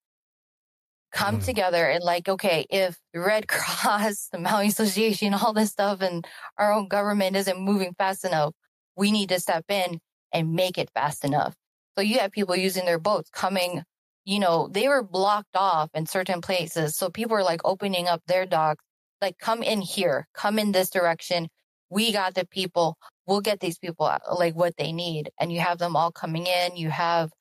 Come 1.13 1.39
mm. 1.39 1.45
together 1.45 1.89
and 1.89 2.05
like, 2.05 2.29
okay, 2.29 2.67
if 2.71 2.99
the 3.13 3.21
Red 3.21 3.49
Cross, 3.49 4.29
the 4.33 4.39
Maui 4.39 4.69
Association, 4.69 5.35
all 5.35 5.53
this 5.53 5.71
stuff 5.71 6.01
and 6.01 6.27
our 6.59 6.73
own 6.73 6.89
government 6.89 7.37
isn't 7.37 7.61
moving 7.61 7.95
fast 7.97 8.25
enough, 8.25 8.55
we 8.97 9.11
need 9.11 9.29
to 9.31 9.41
step 9.41 9.65
in 9.69 10.01
and 10.33 10.53
make 10.53 10.77
it 10.77 10.91
fast 10.95 11.25
enough. 11.25 11.55
So 11.97 12.03
you 12.03 12.19
have 12.19 12.33
people 12.33 12.55
using 12.57 12.85
their 12.85 12.99
boats 12.99 13.31
coming 13.31 13.83
you 14.29 14.39
know, 14.39 14.69
they 14.71 14.89
were 14.89 15.03
blocked 15.03 15.57
off 15.57 15.89
in 15.95 16.05
certain 16.05 16.43
places. 16.43 16.95
So 16.97 17.09
people 17.09 17.35
are 17.35 17.43
like 17.43 17.63
opening 17.65 18.09
up 18.09 18.21
their 18.27 18.45
docks, 18.45 18.85
like, 19.23 19.39
come 19.39 19.63
in 19.63 19.81
here, 19.81 20.29
come 20.35 20.59
in 20.59 20.73
this 20.73 20.91
direction. 20.91 21.49
We 21.89 22.13
got 22.13 22.35
the 22.35 22.47
people. 22.47 22.99
We'll 23.27 23.41
get 23.41 23.61
these 23.61 23.79
people 23.79 24.13
like 24.39 24.55
what 24.55 24.77
they 24.77 24.93
need. 24.93 25.31
And 25.41 25.51
you 25.51 25.61
have 25.61 25.79
them 25.79 25.97
all 25.97 26.13
coming 26.13 26.47
in. 26.47 26.77
You 26.77 26.91
have 26.91 27.33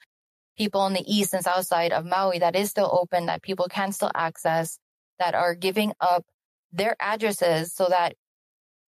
people 0.57 0.81
on 0.81 0.93
the 0.93 1.03
east 1.05 1.33
and 1.33 1.43
south 1.43 1.65
side 1.65 1.91
of 1.91 2.05
Maui 2.05 2.39
that 2.39 2.55
is 2.55 2.69
still 2.69 2.89
open, 2.91 3.27
that 3.27 3.41
people 3.41 3.67
can 3.69 3.91
still 3.91 4.11
access, 4.13 4.79
that 5.19 5.35
are 5.35 5.55
giving 5.55 5.93
up 5.99 6.25
their 6.71 6.95
addresses 6.99 7.73
so 7.73 7.87
that 7.89 8.15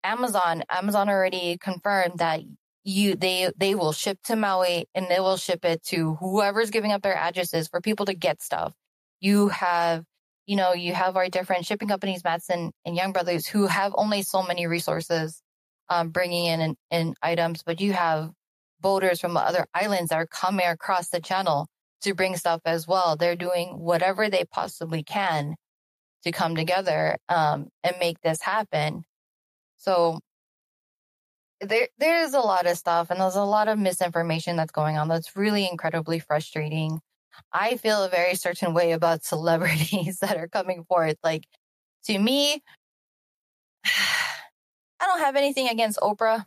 Amazon, 0.03 0.63
Amazon 0.69 1.09
already 1.09 1.57
confirmed 1.57 2.19
that 2.19 2.41
you 2.83 3.15
they 3.15 3.51
they 3.57 3.75
will 3.75 3.91
ship 3.91 4.17
to 4.23 4.35
Maui 4.35 4.87
and 4.95 5.07
they 5.09 5.19
will 5.19 5.37
ship 5.37 5.65
it 5.65 5.83
to 5.83 6.15
whoever's 6.15 6.69
giving 6.69 6.91
up 6.91 7.01
their 7.01 7.15
addresses 7.15 7.67
for 7.67 7.81
people 7.81 8.05
to 8.05 8.13
get 8.13 8.41
stuff. 8.41 8.73
You 9.19 9.49
have 9.49 10.05
you 10.49 10.55
know, 10.55 10.73
you 10.73 10.95
have 10.95 11.15
our 11.15 11.29
different 11.29 11.67
shipping 11.67 11.87
companies, 11.87 12.23
Matson 12.23 12.71
and 12.83 12.95
Young 12.95 13.11
Brothers, 13.11 13.45
who 13.45 13.67
have 13.67 13.93
only 13.95 14.23
so 14.23 14.41
many 14.41 14.65
resources 14.65 15.43
um, 15.89 16.09
bringing 16.09 16.45
in, 16.45 16.59
in, 16.59 16.75
in 16.89 17.13
items, 17.21 17.61
but 17.61 17.79
you 17.79 17.93
have 17.93 18.31
boaters 18.81 19.19
from 19.19 19.37
other 19.37 19.65
islands 19.73 20.11
are 20.11 20.27
coming 20.27 20.65
across 20.67 21.09
the 21.09 21.21
channel 21.21 21.67
to 22.01 22.13
bring 22.13 22.37
stuff 22.37 22.61
as 22.65 22.87
well. 22.87 23.15
They're 23.15 23.35
doing 23.35 23.79
whatever 23.79 24.29
they 24.29 24.45
possibly 24.45 25.03
can 25.03 25.55
to 26.23 26.31
come 26.31 26.55
together 26.55 27.17
um, 27.29 27.67
and 27.83 27.95
make 27.99 28.21
this 28.21 28.41
happen. 28.41 29.03
So 29.77 30.19
there 31.61 31.87
there's 31.97 32.33
a 32.33 32.39
lot 32.39 32.67
of 32.67 32.77
stuff 32.77 33.09
and 33.09 33.19
there's 33.19 33.35
a 33.35 33.43
lot 33.43 33.67
of 33.67 33.77
misinformation 33.77 34.55
that's 34.55 34.71
going 34.71 34.97
on 34.97 35.07
that's 35.07 35.35
really 35.35 35.67
incredibly 35.67 36.19
frustrating. 36.19 36.99
I 37.53 37.77
feel 37.77 38.03
a 38.03 38.09
very 38.09 38.35
certain 38.35 38.73
way 38.73 38.91
about 38.91 39.23
celebrities 39.25 40.19
that 40.19 40.37
are 40.37 40.47
coming 40.47 40.83
forth. 40.85 41.17
Like 41.23 41.45
to 42.05 42.17
me, 42.17 42.61
I 43.85 45.05
don't 45.05 45.19
have 45.19 45.35
anything 45.35 45.67
against 45.69 45.99
Oprah. 45.99 46.45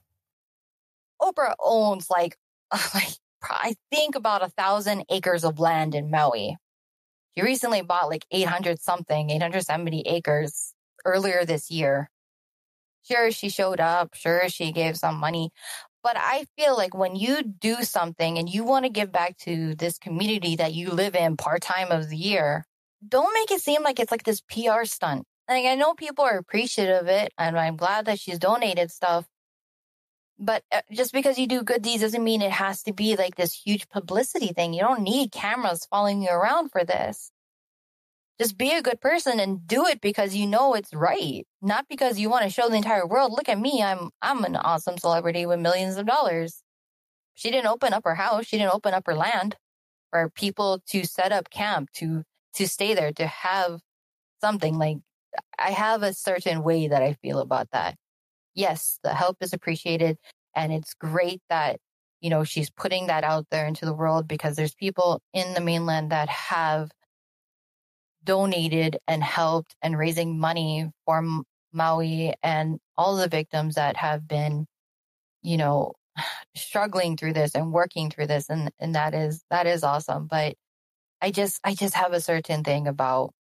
Oprah 1.22 1.54
owns 1.60 2.08
like 2.10 2.36
uh, 2.70 2.78
like 2.94 3.14
I 3.44 3.74
think 3.90 4.14
about 4.14 4.42
a 4.42 4.48
thousand 4.50 5.04
acres 5.10 5.44
of 5.44 5.58
land 5.58 5.94
in 5.94 6.10
Maui. 6.10 6.56
She 7.36 7.42
recently 7.42 7.82
bought 7.82 8.08
like 8.08 8.26
800 8.30 8.80
something, 8.80 9.30
870 9.30 10.02
acres 10.02 10.74
earlier 11.04 11.44
this 11.44 11.70
year. 11.70 12.10
Sure, 13.04 13.30
she 13.32 13.48
showed 13.48 13.80
up. 13.80 14.14
Sure, 14.14 14.48
she 14.48 14.72
gave 14.72 14.96
some 14.96 15.16
money. 15.16 15.50
But 16.02 16.16
I 16.18 16.46
feel 16.58 16.76
like 16.76 16.94
when 16.94 17.16
you 17.16 17.42
do 17.42 17.82
something 17.82 18.38
and 18.38 18.48
you 18.48 18.64
want 18.64 18.84
to 18.84 18.90
give 18.90 19.12
back 19.12 19.36
to 19.38 19.74
this 19.74 19.98
community 19.98 20.56
that 20.56 20.74
you 20.74 20.90
live 20.90 21.14
in 21.14 21.36
part 21.36 21.62
time 21.62 21.90
of 21.92 22.08
the 22.10 22.16
year, 22.16 22.66
don't 23.06 23.32
make 23.34 23.50
it 23.50 23.60
seem 23.60 23.82
like 23.82 24.00
it's 24.00 24.10
like 24.10 24.24
this 24.24 24.40
PR 24.42 24.84
stunt. 24.84 25.24
Like 25.48 25.66
I 25.66 25.74
know 25.74 25.94
people 25.94 26.24
are 26.24 26.38
appreciative 26.38 27.02
of 27.02 27.08
it 27.08 27.32
and 27.38 27.58
I'm 27.58 27.76
glad 27.76 28.06
that 28.06 28.18
she's 28.18 28.38
donated 28.38 28.90
stuff. 28.90 29.26
But 30.42 30.64
uh, 30.72 30.82
just 30.90 31.12
because 31.12 31.38
you 31.38 31.46
do 31.46 31.62
good 31.62 31.82
deeds 31.82 32.02
doesn't 32.02 32.24
mean 32.24 32.42
it 32.42 32.50
has 32.50 32.82
to 32.82 32.92
be 32.92 33.14
like 33.16 33.36
this 33.36 33.54
huge 33.54 33.88
publicity 33.88 34.48
thing. 34.48 34.74
You 34.74 34.80
don't 34.80 35.02
need 35.02 35.30
cameras 35.30 35.86
following 35.88 36.20
you 36.20 36.30
around 36.30 36.70
for 36.72 36.84
this. 36.84 37.30
Just 38.40 38.58
be 38.58 38.72
a 38.72 38.82
good 38.82 39.00
person 39.00 39.38
and 39.38 39.64
do 39.68 39.86
it 39.86 40.00
because 40.00 40.34
you 40.34 40.48
know 40.48 40.74
it's 40.74 40.92
right, 40.92 41.46
not 41.60 41.86
because 41.88 42.18
you 42.18 42.28
want 42.28 42.42
to 42.42 42.50
show 42.50 42.68
the 42.68 42.74
entire 42.76 43.06
world, 43.06 43.30
look 43.30 43.48
at 43.48 43.60
me, 43.60 43.82
I'm 43.84 44.10
I'm 44.20 44.42
an 44.44 44.56
awesome 44.56 44.98
celebrity 44.98 45.46
with 45.46 45.60
millions 45.60 45.96
of 45.96 46.06
dollars. 46.06 46.62
She 47.34 47.50
didn't 47.50 47.68
open 47.68 47.92
up 47.92 48.04
her 48.04 48.16
house, 48.16 48.46
she 48.46 48.58
didn't 48.58 48.74
open 48.74 48.94
up 48.94 49.06
her 49.06 49.14
land 49.14 49.56
for 50.10 50.30
people 50.30 50.82
to 50.88 51.04
set 51.06 51.32
up 51.32 51.50
camp, 51.50 51.90
to 51.96 52.24
to 52.54 52.68
stay 52.68 52.94
there, 52.94 53.12
to 53.12 53.26
have 53.26 53.80
something 54.40 54.78
like 54.78 54.98
I 55.58 55.72
have 55.72 56.02
a 56.02 56.14
certain 56.14 56.62
way 56.64 56.88
that 56.88 57.02
I 57.02 57.14
feel 57.14 57.40
about 57.40 57.70
that. 57.72 57.96
Yes, 58.54 58.98
the 59.02 59.14
help 59.14 59.38
is 59.40 59.52
appreciated 59.52 60.18
and 60.54 60.72
it's 60.72 60.94
great 60.94 61.40
that 61.48 61.78
you 62.20 62.30
know 62.30 62.44
she's 62.44 62.70
putting 62.70 63.06
that 63.06 63.24
out 63.24 63.46
there 63.50 63.66
into 63.66 63.84
the 63.86 63.94
world 63.94 64.28
because 64.28 64.56
there's 64.56 64.74
people 64.74 65.20
in 65.32 65.54
the 65.54 65.60
mainland 65.60 66.10
that 66.10 66.28
have 66.28 66.90
donated 68.24 68.98
and 69.08 69.22
helped 69.22 69.74
and 69.82 69.98
raising 69.98 70.38
money 70.38 70.90
for 71.04 71.42
Maui 71.72 72.34
and 72.42 72.78
all 72.96 73.16
the 73.16 73.28
victims 73.28 73.74
that 73.74 73.96
have 73.96 74.28
been, 74.28 74.66
you 75.42 75.56
know, 75.56 75.92
struggling 76.54 77.16
through 77.16 77.32
this 77.32 77.54
and 77.54 77.72
working 77.72 78.10
through 78.10 78.26
this. 78.26 78.48
And, 78.48 78.70
and 78.78 78.94
that 78.94 79.14
is, 79.14 79.42
that 79.50 79.66
is 79.66 79.82
awesome. 79.82 80.26
But 80.26 80.54
I 81.20 81.30
just, 81.30 81.60
I 81.64 81.74
just 81.74 81.94
have 81.94 82.12
a 82.12 82.20
certain 82.20 82.64
thing 82.64 82.86
about 82.86 83.32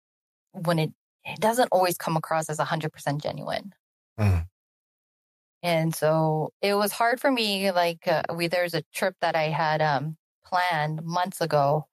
when 0.54 0.80
it, 0.80 0.92
it 1.26 1.40
doesn't 1.40 1.70
always 1.72 1.98
come 1.98 2.18
across 2.18 2.50
as 2.50 2.60
a 2.60 2.66
hundred 2.66 2.94
percent 2.94 3.22
genuine. 3.22 3.74
Mm. 4.20 4.46
And 5.64 5.94
so 5.96 6.52
it 6.62 6.76
was 6.76 6.92
hard 6.92 7.20
for 7.22 7.32
me. 7.32 7.72
Like, 7.72 8.08
uh, 8.08 8.24
we, 8.36 8.48
there's 8.48 8.74
a 8.74 8.84
trip 8.94 9.16
that 9.22 9.36
I 9.36 9.50
had, 9.50 9.82
um, 9.82 10.18
planned 10.46 11.04
months 11.06 11.40
ago 11.42 11.88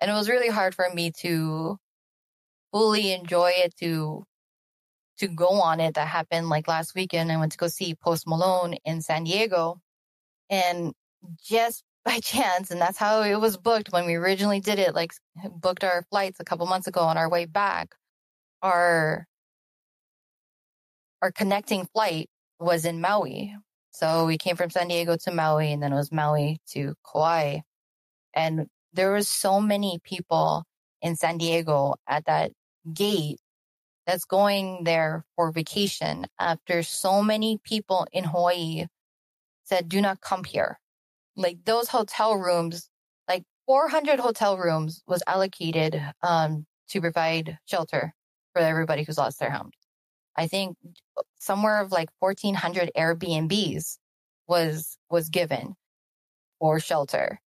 and 0.00 0.10
it 0.10 0.14
was 0.14 0.28
really 0.28 0.48
hard 0.48 0.74
for 0.74 0.88
me 0.94 1.10
to 1.22 1.78
fully 2.72 3.12
enjoy 3.12 3.52
it 3.56 3.74
to 3.78 4.24
to 5.18 5.28
go 5.28 5.48
on 5.60 5.80
it. 5.80 5.94
That 5.94 6.08
happened 6.08 6.48
like 6.48 6.68
last 6.68 6.94
weekend. 6.94 7.32
I 7.32 7.38
went 7.38 7.52
to 7.52 7.58
go 7.58 7.68
see 7.68 7.94
Post 7.94 8.26
Malone 8.26 8.74
in 8.84 9.00
San 9.02 9.24
Diego, 9.24 9.80
and 10.50 10.94
just 11.44 11.84
by 12.06 12.20
chance, 12.20 12.70
and 12.70 12.80
that's 12.80 12.98
how 12.98 13.22
it 13.22 13.36
was 13.40 13.56
booked 13.58 13.92
when 13.92 14.06
we 14.06 14.14
originally 14.16 14.60
did 14.60 14.78
it. 14.78 14.94
Like 14.94 15.12
booked 15.52 15.84
our 15.84 16.04
flights 16.10 16.40
a 16.40 16.44
couple 16.44 16.66
months 16.66 16.86
ago 16.88 17.00
on 17.02 17.18
our 17.18 17.28
way 17.30 17.46
back. 17.46 17.94
Our 18.62 19.26
our 21.22 21.32
connecting 21.32 21.86
flight 21.86 22.28
was 22.60 22.84
in 22.84 23.00
Maui. 23.00 23.54
So 23.90 24.26
we 24.26 24.38
came 24.38 24.56
from 24.56 24.70
San 24.70 24.88
Diego 24.88 25.16
to 25.24 25.32
Maui 25.32 25.72
and 25.72 25.82
then 25.82 25.92
it 25.92 25.96
was 25.96 26.12
Maui 26.12 26.60
to 26.72 26.94
Kauai. 27.10 27.60
And 28.34 28.66
there 28.92 29.12
was 29.12 29.28
so 29.28 29.60
many 29.60 29.98
people 30.04 30.64
in 31.02 31.16
San 31.16 31.38
Diego 31.38 31.94
at 32.06 32.26
that 32.26 32.52
gate 32.92 33.38
that's 34.06 34.24
going 34.24 34.84
there 34.84 35.24
for 35.36 35.52
vacation 35.52 36.26
after 36.38 36.82
so 36.82 37.22
many 37.22 37.58
people 37.62 38.06
in 38.12 38.24
Hawaii 38.24 38.86
said, 39.64 39.88
do 39.88 40.00
not 40.00 40.20
come 40.20 40.44
here. 40.44 40.80
Like 41.36 41.58
those 41.64 41.88
hotel 41.88 42.36
rooms, 42.36 42.88
like 43.28 43.44
400 43.66 44.18
hotel 44.18 44.56
rooms 44.56 45.02
was 45.06 45.22
allocated 45.26 46.02
um, 46.22 46.66
to 46.88 47.00
provide 47.00 47.58
shelter 47.66 48.14
for 48.54 48.62
everybody 48.62 49.02
who's 49.02 49.18
lost 49.18 49.38
their 49.38 49.50
homes. 49.50 49.74
I 50.38 50.46
think 50.46 50.76
uh, 51.18 51.22
somewhere 51.40 51.80
of 51.80 51.90
like 51.90 52.08
1400 52.20 52.92
Airbnbs 52.96 53.98
was, 54.46 54.96
was 55.10 55.30
given 55.30 55.74
for 56.60 56.78
shelter. 56.78 57.40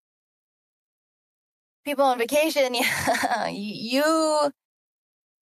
People 1.85 2.05
on 2.05 2.19
vacation, 2.19 2.75
you, 3.53 4.51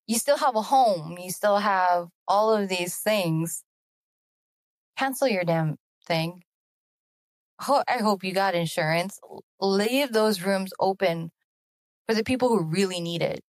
you 0.05 0.15
still 0.17 0.37
have 0.37 0.55
a 0.55 0.61
home. 0.61 1.17
You 1.19 1.31
still 1.31 1.57
have 1.57 2.07
all 2.27 2.55
of 2.55 2.69
these 2.69 2.95
things. 2.95 3.63
Cancel 4.95 5.27
your 5.27 5.43
damn 5.43 5.75
thing. 6.05 6.43
I 7.59 7.97
hope 8.01 8.23
you 8.23 8.31
got 8.31 8.53
insurance. 8.53 9.19
Leave 9.59 10.13
those 10.13 10.43
rooms 10.43 10.71
open 10.79 11.31
for 12.07 12.13
the 12.13 12.23
people 12.23 12.49
who 12.49 12.63
really 12.63 13.01
need 13.01 13.23
it. 13.23 13.41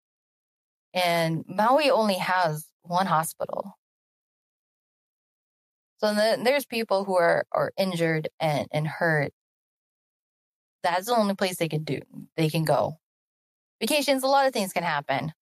And 0.94 1.44
Maui 1.48 1.92
only 1.92 2.16
has 2.16 2.66
one 2.82 3.06
hospital. 3.06 3.79
So 6.00 6.14
there's 6.14 6.66
people 6.66 7.04
who 7.04 7.18
are, 7.18 7.46
are 7.52 7.74
injured 7.78 8.30
and, 8.40 8.68
and 8.72 8.88
hurt. 8.88 9.32
That's 10.82 11.08
the 11.08 11.16
only 11.16 11.36
place 11.36 11.58
they 11.58 11.68
can 11.68 11.84
do. 11.84 12.00
They 12.38 12.50
can 12.50 12.64
go. 12.64 13.00
Vacations, 13.82 14.24
a 14.24 14.28
lot 14.28 14.48
of 14.48 14.54
things 14.54 14.72
can 14.72 14.84
happen. 14.84 15.34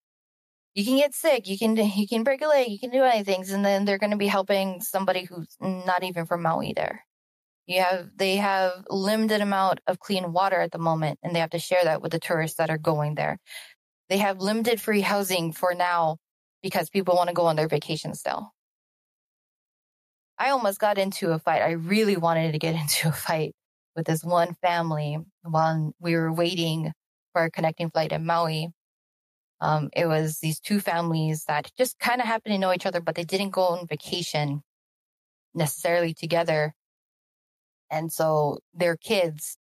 You 0.73 0.83
can 0.83 0.97
get 0.97 1.13
sick. 1.13 1.47
You 1.47 1.59
can, 1.59 1.75
you 1.95 2.07
can 2.07 2.23
break 2.23 2.41
a 2.41 2.47
leg. 2.47 2.69
You 2.69 2.79
can 2.79 2.89
do 2.89 3.03
anything. 3.03 3.45
And 3.49 3.63
then 3.63 3.85
they're 3.85 3.99
going 3.99 4.11
to 4.11 4.17
be 4.17 4.27
helping 4.27 4.81
somebody 4.81 5.25
who's 5.25 5.55
not 5.59 6.03
even 6.03 6.25
from 6.25 6.41
Maui 6.41 6.73
there. 6.73 7.05
You 7.67 7.81
have, 7.81 8.09
they 8.15 8.37
have 8.37 8.85
limited 8.89 9.41
amount 9.41 9.81
of 9.85 9.99
clean 9.99 10.31
water 10.33 10.59
at 10.59 10.71
the 10.71 10.77
moment 10.79 11.19
and 11.21 11.35
they 11.35 11.39
have 11.39 11.49
to 11.51 11.59
share 11.59 11.83
that 11.83 12.01
with 12.01 12.13
the 12.13 12.19
tourists 12.19 12.57
that 12.57 12.69
are 12.69 12.77
going 12.77 13.15
there. 13.15 13.37
They 14.09 14.17
have 14.17 14.39
limited 14.39 14.81
free 14.81 15.01
housing 15.01 15.51
for 15.51 15.75
now 15.75 16.17
because 16.63 16.89
people 16.89 17.15
want 17.15 17.27
to 17.27 17.33
go 17.35 17.45
on 17.45 17.57
their 17.57 17.67
vacation 17.67 18.13
still. 18.15 18.53
I 20.39 20.49
almost 20.49 20.79
got 20.79 20.97
into 20.97 21.31
a 21.31 21.39
fight. 21.39 21.61
I 21.61 21.71
really 21.71 22.17
wanted 22.17 22.51
to 22.51 22.59
get 22.59 22.75
into 22.81 23.09
a 23.09 23.11
fight 23.11 23.53
with 23.95 24.05
this 24.05 24.23
one 24.23 24.53
family 24.61 25.17
while 25.43 25.93
we 25.99 26.15
were 26.15 26.31
waiting 26.31 26.91
for 27.33 27.41
our 27.41 27.49
connecting 27.49 27.89
flight 27.89 28.11
in 28.11 28.25
Maui. 28.25 28.69
Um, 29.59 29.89
it 29.95 30.05
was 30.05 30.39
these 30.39 30.59
two 30.59 30.79
families 30.79 31.45
that 31.45 31.71
just 31.77 31.97
kind 31.99 32.21
of 32.21 32.27
happened 32.27 32.53
to 32.53 32.59
know 32.59 32.73
each 32.73 32.85
other, 32.85 33.01
but 33.01 33.15
they 33.15 33.23
didn't 33.23 33.49
go 33.51 33.63
on 33.63 33.87
vacation 33.87 34.61
necessarily 35.55 36.13
together. 36.13 36.73
And 37.89 38.11
so 38.11 38.59
their 38.73 38.97
kids 38.97 39.57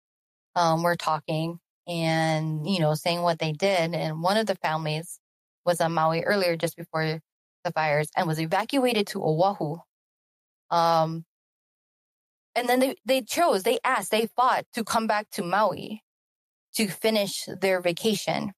um, 0.56 0.84
were 0.84 0.96
talking 0.96 1.60
and, 1.88 2.68
you 2.68 2.80
know, 2.80 2.94
saying 2.94 3.22
what 3.22 3.40
they 3.40 3.52
did. 3.52 3.94
And 3.94 4.22
one 4.22 4.38
of 4.38 4.46
the 4.48 4.56
families 4.56 5.20
was 5.66 5.82
on 5.82 5.94
Maui 5.94 6.22
earlier, 6.22 6.56
just 6.56 6.78
before 6.78 7.20
the 7.64 7.72
fires, 7.72 8.10
and 8.16 8.28
was 8.28 8.40
evacuated 8.40 9.08
to 9.08 9.24
Oahu. 9.24 9.78
Um, 10.72 11.26
and 12.56 12.68
then 12.68 12.80
they, 12.80 12.96
they 13.06 13.22
chose, 13.22 13.64
they 13.64 13.80
asked, 13.84 14.12
they 14.12 14.28
fought 14.36 14.66
to 14.74 14.84
come 14.84 15.06
back 15.06 15.30
to 15.32 15.44
Maui 15.44 16.04
to 16.76 16.88
finish 16.88 17.46
their 17.60 17.82
vacation. 17.82 18.54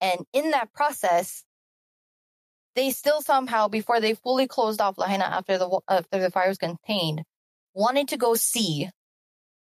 And 0.00 0.20
in 0.32 0.50
that 0.50 0.72
process, 0.72 1.44
they 2.74 2.90
still 2.90 3.20
somehow, 3.20 3.68
before 3.68 4.00
they 4.00 4.14
fully 4.14 4.46
closed 4.46 4.80
off 4.80 4.98
Lahaina 4.98 5.24
after 5.24 5.58
the 5.58 5.80
after 5.88 6.20
the 6.20 6.30
fire 6.30 6.48
was 6.48 6.58
contained, 6.58 7.22
wanted 7.74 8.08
to 8.08 8.16
go 8.16 8.34
see 8.34 8.88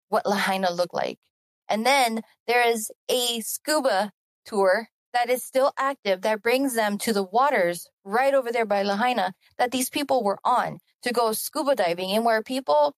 what 0.10 0.26
Lahaina 0.26 0.72
looked 0.72 0.94
like. 0.94 1.20
And 1.68 1.86
then 1.86 2.22
there 2.48 2.68
is 2.68 2.92
a 3.10 3.42
scuba 3.42 4.12
tour 4.46 4.88
that 5.14 5.30
is 5.30 5.44
still 5.44 5.72
active 5.78 6.22
that 6.22 6.42
brings 6.42 6.74
them 6.74 6.98
to 7.00 7.14
the 7.14 7.24
waters 7.24 7.88
right 8.04 8.34
over 8.34 8.52
there 8.52 8.66
by 8.66 8.84
Lahaina 8.84 9.34
that 9.58 9.72
these 9.72 9.90
people 9.90 10.24
were 10.24 10.40
on 10.44 10.80
to 11.04 11.14
go 11.14 11.34
scuba 11.34 11.76
diving 11.76 12.12
and 12.12 12.26
where 12.26 12.42
people, 12.44 12.94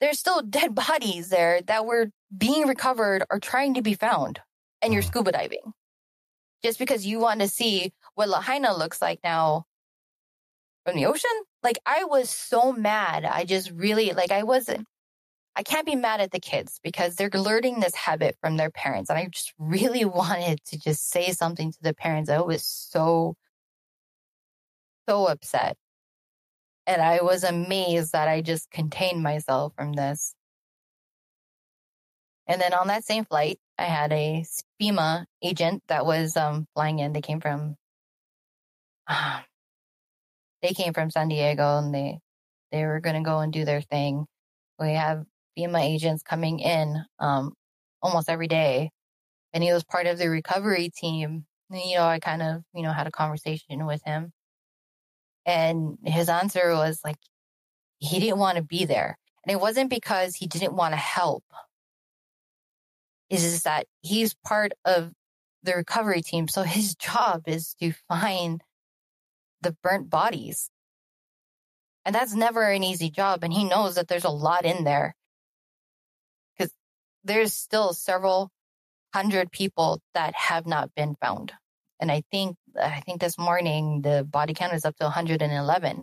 there's 0.00 0.18
still 0.18 0.42
dead 0.48 0.74
bodies 0.74 1.28
there 1.28 1.62
that 1.62 1.86
were 1.86 2.10
being 2.36 2.66
recovered 2.66 3.24
or 3.30 3.38
trying 3.38 3.74
to 3.74 3.82
be 3.82 3.94
found 3.94 4.40
and 4.82 4.92
you're 4.92 5.02
mm. 5.02 5.06
scuba 5.06 5.32
diving. 5.32 5.72
Just 6.62 6.78
because 6.78 7.04
you 7.06 7.18
want 7.18 7.40
to 7.40 7.48
see 7.48 7.92
what 8.14 8.28
Lahaina 8.28 8.76
looks 8.76 9.02
like 9.02 9.18
now 9.24 9.64
from 10.84 10.96
the 10.96 11.06
ocean. 11.06 11.30
Like 11.62 11.78
I 11.86 12.04
was 12.04 12.30
so 12.30 12.72
mad. 12.72 13.24
I 13.24 13.44
just 13.44 13.70
really, 13.70 14.12
like 14.12 14.30
I 14.30 14.42
wasn't, 14.42 14.86
I 15.54 15.62
can't 15.62 15.86
be 15.86 15.96
mad 15.96 16.20
at 16.20 16.30
the 16.30 16.40
kids 16.40 16.80
because 16.82 17.14
they're 17.14 17.28
learning 17.28 17.80
this 17.80 17.94
habit 17.94 18.36
from 18.40 18.56
their 18.56 18.70
parents. 18.70 19.10
And 19.10 19.18
I 19.18 19.26
just 19.26 19.52
really 19.58 20.04
wanted 20.04 20.64
to 20.66 20.78
just 20.78 21.10
say 21.10 21.32
something 21.32 21.72
to 21.72 21.78
the 21.82 21.94
parents. 21.94 22.30
I 22.30 22.40
was 22.40 22.64
so, 22.64 23.36
so 25.08 25.26
upset. 25.26 25.76
And 26.86 27.00
I 27.00 27.22
was 27.22 27.44
amazed 27.44 28.12
that 28.12 28.28
I 28.28 28.40
just 28.40 28.70
contained 28.70 29.22
myself 29.22 29.72
from 29.76 29.92
this. 29.92 30.34
And 32.46 32.60
then 32.60 32.74
on 32.74 32.88
that 32.88 33.04
same 33.04 33.24
flight, 33.24 33.60
I 33.78 33.84
had 33.84 34.12
a 34.12 34.44
FEMA 34.80 35.26
agent 35.42 35.82
that 35.88 36.04
was 36.04 36.36
um, 36.36 36.66
flying 36.74 36.98
in. 36.98 37.12
They 37.12 37.20
came 37.20 37.40
from, 37.40 37.76
uh, 39.06 39.40
they 40.62 40.70
came 40.70 40.92
from 40.92 41.10
San 41.10 41.28
Diego 41.28 41.78
and 41.78 41.94
they, 41.94 42.18
they 42.72 42.84
were 42.84 43.00
going 43.00 43.16
to 43.16 43.28
go 43.28 43.40
and 43.40 43.52
do 43.52 43.64
their 43.64 43.80
thing. 43.80 44.26
We 44.80 44.94
have 44.94 45.24
FEMA 45.56 45.80
agents 45.80 46.22
coming 46.22 46.60
in 46.60 47.04
um, 47.18 47.52
almost 48.02 48.28
every 48.28 48.48
day. 48.48 48.90
And 49.52 49.62
he 49.62 49.72
was 49.72 49.84
part 49.84 50.06
of 50.06 50.18
the 50.18 50.28
recovery 50.28 50.90
team. 50.90 51.44
And, 51.70 51.80
you 51.82 51.96
know, 51.96 52.04
I 52.04 52.18
kind 52.18 52.42
of, 52.42 52.62
you 52.74 52.82
know, 52.82 52.92
had 52.92 53.06
a 53.06 53.12
conversation 53.12 53.86
with 53.86 54.02
him. 54.04 54.32
And 55.44 55.98
his 56.04 56.28
answer 56.28 56.72
was 56.74 57.00
like, 57.04 57.16
he 57.98 58.18
didn't 58.18 58.38
want 58.38 58.56
to 58.56 58.62
be 58.62 58.84
there. 58.84 59.18
And 59.44 59.52
it 59.52 59.60
wasn't 59.60 59.90
because 59.90 60.36
he 60.36 60.46
didn't 60.46 60.74
want 60.74 60.92
to 60.92 60.98
help. 60.98 61.44
It's 63.28 63.42
just 63.42 63.64
that 63.64 63.86
he's 64.02 64.34
part 64.34 64.72
of 64.84 65.12
the 65.62 65.74
recovery 65.74 66.22
team. 66.22 66.48
So 66.48 66.62
his 66.62 66.94
job 66.96 67.42
is 67.46 67.74
to 67.80 67.92
find 68.08 68.62
the 69.60 69.76
burnt 69.82 70.10
bodies. 70.10 70.70
And 72.04 72.14
that's 72.14 72.34
never 72.34 72.68
an 72.68 72.82
easy 72.82 73.10
job. 73.10 73.44
And 73.44 73.52
he 73.52 73.64
knows 73.64 73.94
that 73.94 74.08
there's 74.08 74.24
a 74.24 74.30
lot 74.30 74.64
in 74.64 74.84
there 74.84 75.14
there's 77.24 77.52
still 77.52 77.92
several 77.92 78.50
hundred 79.14 79.52
people 79.52 80.00
that 80.14 80.34
have 80.34 80.66
not 80.66 80.94
been 80.94 81.14
found. 81.20 81.52
And 82.00 82.10
I 82.10 82.22
think, 82.30 82.56
I 82.80 83.00
think 83.00 83.20
this 83.20 83.38
morning 83.38 84.02
the 84.02 84.26
body 84.28 84.54
count 84.54 84.72
is 84.72 84.84
up 84.84 84.96
to 84.96 85.04
111. 85.04 86.02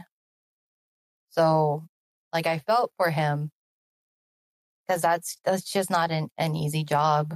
So 1.32 1.88
like 2.32 2.48
I 2.48 2.60
felt 2.60 2.92
for 2.98 3.10
him 3.10 3.52
because 4.88 5.02
that's, 5.02 5.38
that's 5.44 5.64
just 5.64 5.90
not 5.90 6.12
an, 6.12 6.30
an 6.38 6.56
easy 6.56 6.84
job 6.84 7.36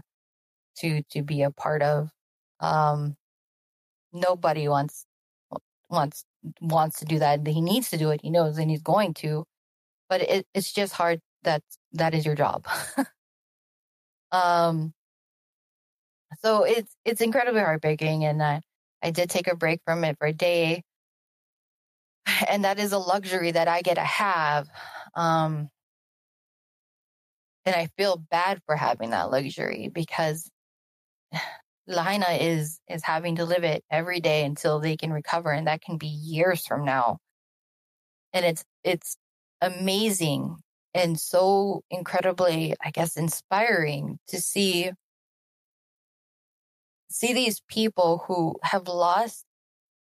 to, 0.77 1.03
to 1.11 1.23
be 1.23 1.41
a 1.43 1.51
part 1.51 1.81
of. 1.81 2.09
Um, 2.59 3.15
nobody 4.13 4.67
wants, 4.67 5.05
wants, 5.89 6.23
wants 6.61 6.99
to 6.99 7.05
do 7.05 7.19
that. 7.19 7.45
He 7.45 7.61
needs 7.61 7.89
to 7.89 7.97
do 7.97 8.11
it. 8.11 8.21
He 8.23 8.29
knows 8.29 8.57
and 8.57 8.71
he's 8.71 8.81
going 8.81 9.13
to, 9.15 9.45
but 10.09 10.21
it, 10.21 10.47
it's 10.53 10.71
just 10.71 10.93
hard 10.93 11.19
that 11.43 11.63
that 11.91 12.13
is 12.13 12.25
your 12.25 12.35
job. 12.35 12.65
Um, 14.33 14.93
so 16.41 16.63
it's 16.63 16.95
it's 17.05 17.21
incredibly 17.21 17.61
heartbreaking, 17.61 18.25
and 18.25 18.41
I 18.41 18.61
I 19.01 19.11
did 19.11 19.29
take 19.29 19.47
a 19.47 19.55
break 19.55 19.81
from 19.85 20.03
it 20.03 20.17
for 20.19 20.27
a 20.27 20.33
day, 20.33 20.83
and 22.49 22.63
that 22.65 22.79
is 22.79 22.91
a 22.91 22.97
luxury 22.99 23.51
that 23.51 23.67
I 23.67 23.81
get 23.81 23.95
to 23.95 24.01
have. 24.01 24.67
Um, 25.15 25.69
and 27.65 27.75
I 27.75 27.87
feel 27.97 28.17
bad 28.31 28.61
for 28.65 28.75
having 28.75 29.11
that 29.11 29.31
luxury 29.31 29.89
because 29.93 30.49
Lahaina 31.87 32.27
is 32.41 32.79
is 32.89 33.03
having 33.03 33.37
to 33.37 33.45
live 33.45 33.63
it 33.65 33.83
every 33.91 34.21
day 34.21 34.45
until 34.45 34.79
they 34.79 34.97
can 34.97 35.13
recover, 35.13 35.51
and 35.51 35.67
that 35.67 35.81
can 35.81 35.97
be 35.97 36.07
years 36.07 36.67
from 36.67 36.85
now. 36.85 37.19
And 38.33 38.45
it's 38.45 38.63
it's 38.83 39.17
amazing 39.61 40.57
and 40.93 41.19
so 41.19 41.83
incredibly, 41.89 42.75
I 42.83 42.91
guess, 42.91 43.17
inspiring 43.17 44.19
to 44.27 44.39
see 44.39 44.91
see 47.09 47.33
these 47.33 47.61
people 47.67 48.23
who 48.27 48.55
have 48.63 48.87
lost 48.87 49.45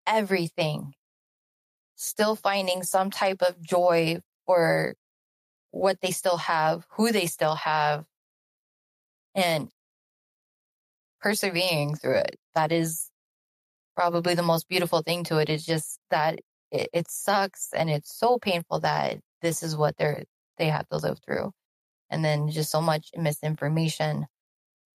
everything 0.05 0.93
still 1.95 2.35
finding 2.35 2.83
some 2.83 3.11
type 3.11 3.41
of 3.41 3.61
joy 3.61 4.19
for 4.45 4.93
what 5.71 5.99
they 6.01 6.11
still 6.11 6.37
have, 6.37 6.85
who 6.91 7.11
they 7.11 7.25
still 7.25 7.55
have, 7.55 8.05
and 9.35 9.69
persevering 11.19 11.95
through 11.95 12.15
it. 12.17 12.37
That 12.55 12.71
is 12.71 13.09
probably 13.95 14.33
the 14.35 14.43
most 14.43 14.69
beautiful 14.69 15.01
thing 15.01 15.23
to 15.25 15.37
it. 15.39 15.49
is 15.49 15.65
just 15.65 15.99
that 16.09 16.39
it, 16.71 16.89
it 16.93 17.09
sucks 17.09 17.69
and 17.75 17.89
it's 17.89 18.17
so 18.17 18.37
painful 18.39 18.79
that 18.81 19.19
this 19.41 19.63
is 19.63 19.75
what 19.75 19.97
they're 19.97 20.23
they 20.59 20.67
have 20.67 20.87
to 20.89 20.97
live 20.97 21.17
through. 21.25 21.51
And 22.11 22.23
then 22.23 22.49
just 22.49 22.71
so 22.71 22.81
much 22.81 23.09
misinformation. 23.15 24.27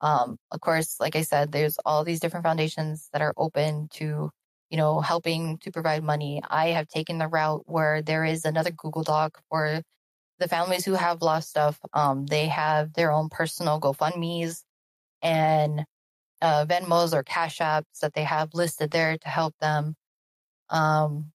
Um, 0.00 0.36
of 0.52 0.60
course, 0.60 0.96
like 1.00 1.16
I 1.16 1.22
said, 1.22 1.50
there's 1.50 1.78
all 1.84 2.04
these 2.04 2.20
different 2.20 2.44
foundations 2.44 3.08
that 3.12 3.22
are 3.22 3.34
open 3.36 3.88
to, 3.94 4.30
you 4.70 4.76
know, 4.76 5.00
helping 5.00 5.58
to 5.58 5.72
provide 5.72 6.04
money. 6.04 6.42
I 6.48 6.68
have 6.68 6.88
taken 6.88 7.18
the 7.18 7.28
route 7.28 7.62
where 7.66 8.02
there 8.02 8.24
is 8.24 8.44
another 8.44 8.70
Google 8.70 9.02
Doc 9.02 9.40
for 9.48 9.82
the 10.38 10.48
families 10.48 10.84
who 10.84 10.94
have 10.94 11.22
lost 11.22 11.50
stuff. 11.50 11.78
Um, 11.92 12.26
they 12.26 12.48
have 12.48 12.92
their 12.92 13.12
own 13.12 13.28
personal 13.28 13.80
GoFundMe's 13.80 14.64
and 15.22 15.84
uh, 16.42 16.66
Venmos 16.66 17.14
or 17.14 17.22
Cash 17.22 17.58
Apps 17.58 18.00
that 18.02 18.14
they 18.14 18.24
have 18.24 18.54
listed 18.54 18.90
there 18.90 19.16
to 19.16 19.28
help 19.28 19.54
them. 19.60 19.94
Um, 20.68 21.32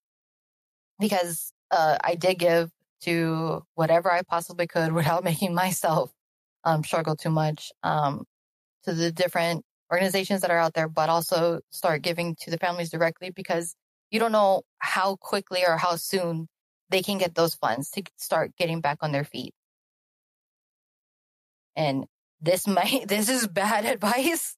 because 0.99 1.53
uh, 1.71 1.97
I 2.03 2.15
did 2.15 2.37
give 2.37 2.69
to 3.01 3.63
whatever 3.75 4.11
I 4.11 4.21
possibly 4.23 4.67
could 4.67 4.91
without 4.93 5.23
making 5.23 5.53
myself 5.53 6.11
um, 6.63 6.83
struggle 6.83 7.15
too 7.15 7.29
much 7.29 7.71
um, 7.83 8.25
to 8.83 8.93
the 8.93 9.11
different 9.11 9.63
organizations 9.91 10.41
that 10.41 10.51
are 10.51 10.57
out 10.57 10.73
there, 10.73 10.87
but 10.87 11.09
also 11.09 11.61
start 11.71 12.01
giving 12.01 12.35
to 12.41 12.51
the 12.51 12.57
families 12.57 12.89
directly 12.89 13.31
because 13.31 13.75
you 14.11 14.19
don't 14.19 14.31
know 14.31 14.61
how 14.79 15.15
quickly 15.15 15.63
or 15.65 15.77
how 15.77 15.95
soon 15.95 16.47
they 16.89 17.01
can 17.01 17.17
get 17.17 17.35
those 17.35 17.55
funds 17.55 17.89
to 17.91 18.03
start 18.17 18.51
getting 18.57 18.81
back 18.81 18.99
on 19.01 19.11
their 19.11 19.23
feet. 19.23 19.53
And 21.75 22.05
this 22.41 22.67
might, 22.67 23.07
this 23.07 23.29
is 23.29 23.47
bad 23.47 23.85
advice 23.93 24.55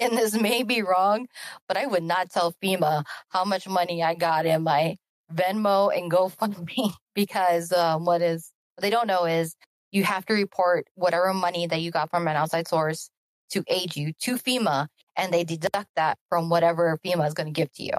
and 0.00 0.16
this 0.16 0.34
may 0.34 0.62
be 0.62 0.82
wrong, 0.82 1.26
but 1.66 1.76
I 1.76 1.86
would 1.86 2.02
not 2.02 2.30
tell 2.30 2.54
FEMA 2.62 3.04
how 3.28 3.44
much 3.44 3.68
money 3.68 4.02
I 4.02 4.14
got 4.14 4.46
in 4.46 4.62
my 4.62 4.96
Venmo 5.32 5.96
and 5.96 6.10
GoFundMe 6.10 6.92
because 7.14 7.72
um, 7.72 8.04
what 8.04 8.22
is 8.22 8.50
what 8.76 8.82
they 8.82 8.90
don't 8.90 9.06
know 9.06 9.24
is 9.24 9.56
you 9.92 10.04
have 10.04 10.26
to 10.26 10.34
report 10.34 10.86
whatever 10.94 11.32
money 11.32 11.66
that 11.66 11.80
you 11.80 11.90
got 11.90 12.10
from 12.10 12.26
an 12.26 12.36
outside 12.36 12.66
source 12.66 13.10
to 13.50 13.62
aid 13.68 13.94
you 13.94 14.12
to 14.20 14.34
FEMA, 14.36 14.88
and 15.16 15.32
they 15.32 15.44
deduct 15.44 15.88
that 15.96 16.18
from 16.28 16.48
whatever 16.48 16.98
FEMA 17.04 17.26
is 17.26 17.34
going 17.34 17.46
to 17.46 17.52
give 17.52 17.72
to 17.74 17.82
you. 17.84 17.92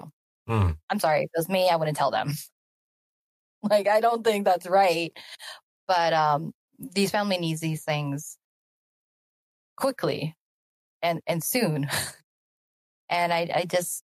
Mm. 0.48 0.76
I'm 0.90 1.00
sorry, 1.00 1.20
if 1.20 1.24
it 1.24 1.38
was 1.38 1.48
me, 1.48 1.68
I 1.68 1.76
wouldn't 1.76 1.96
tell 1.96 2.10
them. 2.10 2.34
like 3.62 3.88
I 3.88 4.00
don't 4.00 4.22
think 4.22 4.44
that's 4.44 4.66
right, 4.66 5.12
but 5.88 6.12
um, 6.12 6.52
these 6.78 7.10
family 7.10 7.38
needs 7.38 7.60
these 7.60 7.84
things 7.84 8.36
quickly 9.76 10.34
and 11.02 11.20
and 11.26 11.42
soon. 11.42 11.88
and 13.08 13.32
I 13.32 13.48
I 13.54 13.64
just 13.64 14.02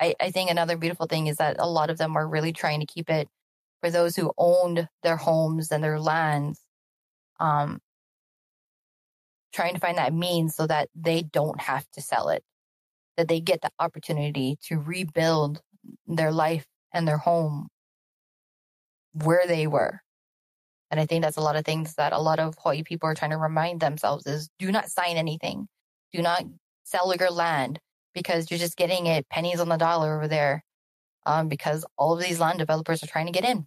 I, 0.00 0.14
I 0.20 0.30
think 0.30 0.50
another 0.50 0.76
beautiful 0.76 1.06
thing 1.06 1.26
is 1.26 1.36
that 1.36 1.56
a 1.58 1.68
lot 1.68 1.90
of 1.90 1.98
them 1.98 2.16
are 2.16 2.28
really 2.28 2.52
trying 2.52 2.80
to 2.80 2.86
keep 2.86 3.08
it 3.10 3.28
for 3.80 3.90
those 3.90 4.16
who 4.16 4.32
owned 4.36 4.88
their 5.02 5.16
homes 5.16 5.70
and 5.70 5.82
their 5.82 6.00
lands, 6.00 6.60
um, 7.40 7.80
trying 9.52 9.74
to 9.74 9.80
find 9.80 9.98
that 9.98 10.12
means 10.12 10.54
so 10.54 10.66
that 10.66 10.88
they 10.94 11.22
don't 11.22 11.60
have 11.60 11.86
to 11.92 12.02
sell 12.02 12.28
it, 12.28 12.42
that 13.16 13.28
they 13.28 13.40
get 13.40 13.60
the 13.62 13.70
opportunity 13.78 14.58
to 14.64 14.78
rebuild 14.78 15.60
their 16.06 16.32
life 16.32 16.66
and 16.92 17.06
their 17.06 17.18
home 17.18 17.68
where 19.12 19.46
they 19.46 19.66
were. 19.66 20.00
And 20.90 21.00
I 21.00 21.06
think 21.06 21.22
that's 21.22 21.36
a 21.36 21.42
lot 21.42 21.56
of 21.56 21.64
things 21.64 21.94
that 21.94 22.12
a 22.12 22.18
lot 22.18 22.38
of 22.38 22.54
Hawaii 22.58 22.82
people 22.82 23.08
are 23.08 23.14
trying 23.14 23.32
to 23.32 23.38
remind 23.38 23.80
themselves 23.80 24.26
is 24.26 24.48
do 24.58 24.70
not 24.70 24.88
sign 24.88 25.16
anything. 25.16 25.68
Do 26.12 26.22
not 26.22 26.44
sell 26.84 27.14
your 27.14 27.30
land 27.30 27.80
because 28.16 28.50
you're 28.50 28.58
just 28.60 28.78
getting 28.78 29.06
it 29.06 29.28
pennies 29.30 29.60
on 29.60 29.70
the 29.70 29.78
dollar 29.78 30.16
over 30.16 30.28
there. 30.28 30.64
Um, 31.26 31.48
because 31.48 31.86
all 31.98 32.14
of 32.14 32.22
these 32.24 32.40
land 32.40 32.58
developers 32.58 33.02
are 33.04 33.08
trying 33.08 33.26
to 33.26 33.32
get 33.32 33.44
in. 33.44 33.66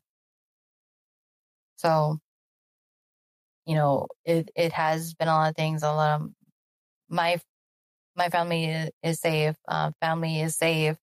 So, 1.77 2.19
you 3.65 3.75
know, 3.75 4.07
it, 4.25 4.49
it 4.55 4.73
has 4.73 5.13
been 5.13 5.27
a 5.27 5.33
lot 5.33 5.49
of 5.49 5.55
things. 5.55 5.83
A 5.83 5.87
lot 5.87 6.21
of 6.21 6.29
my, 7.09 7.39
my 8.17 8.29
family 8.29 8.91
is 9.03 9.19
safe. 9.21 9.55
Uh, 9.67 9.91
family 10.01 10.41
is 10.41 10.55
safe. 10.57 10.97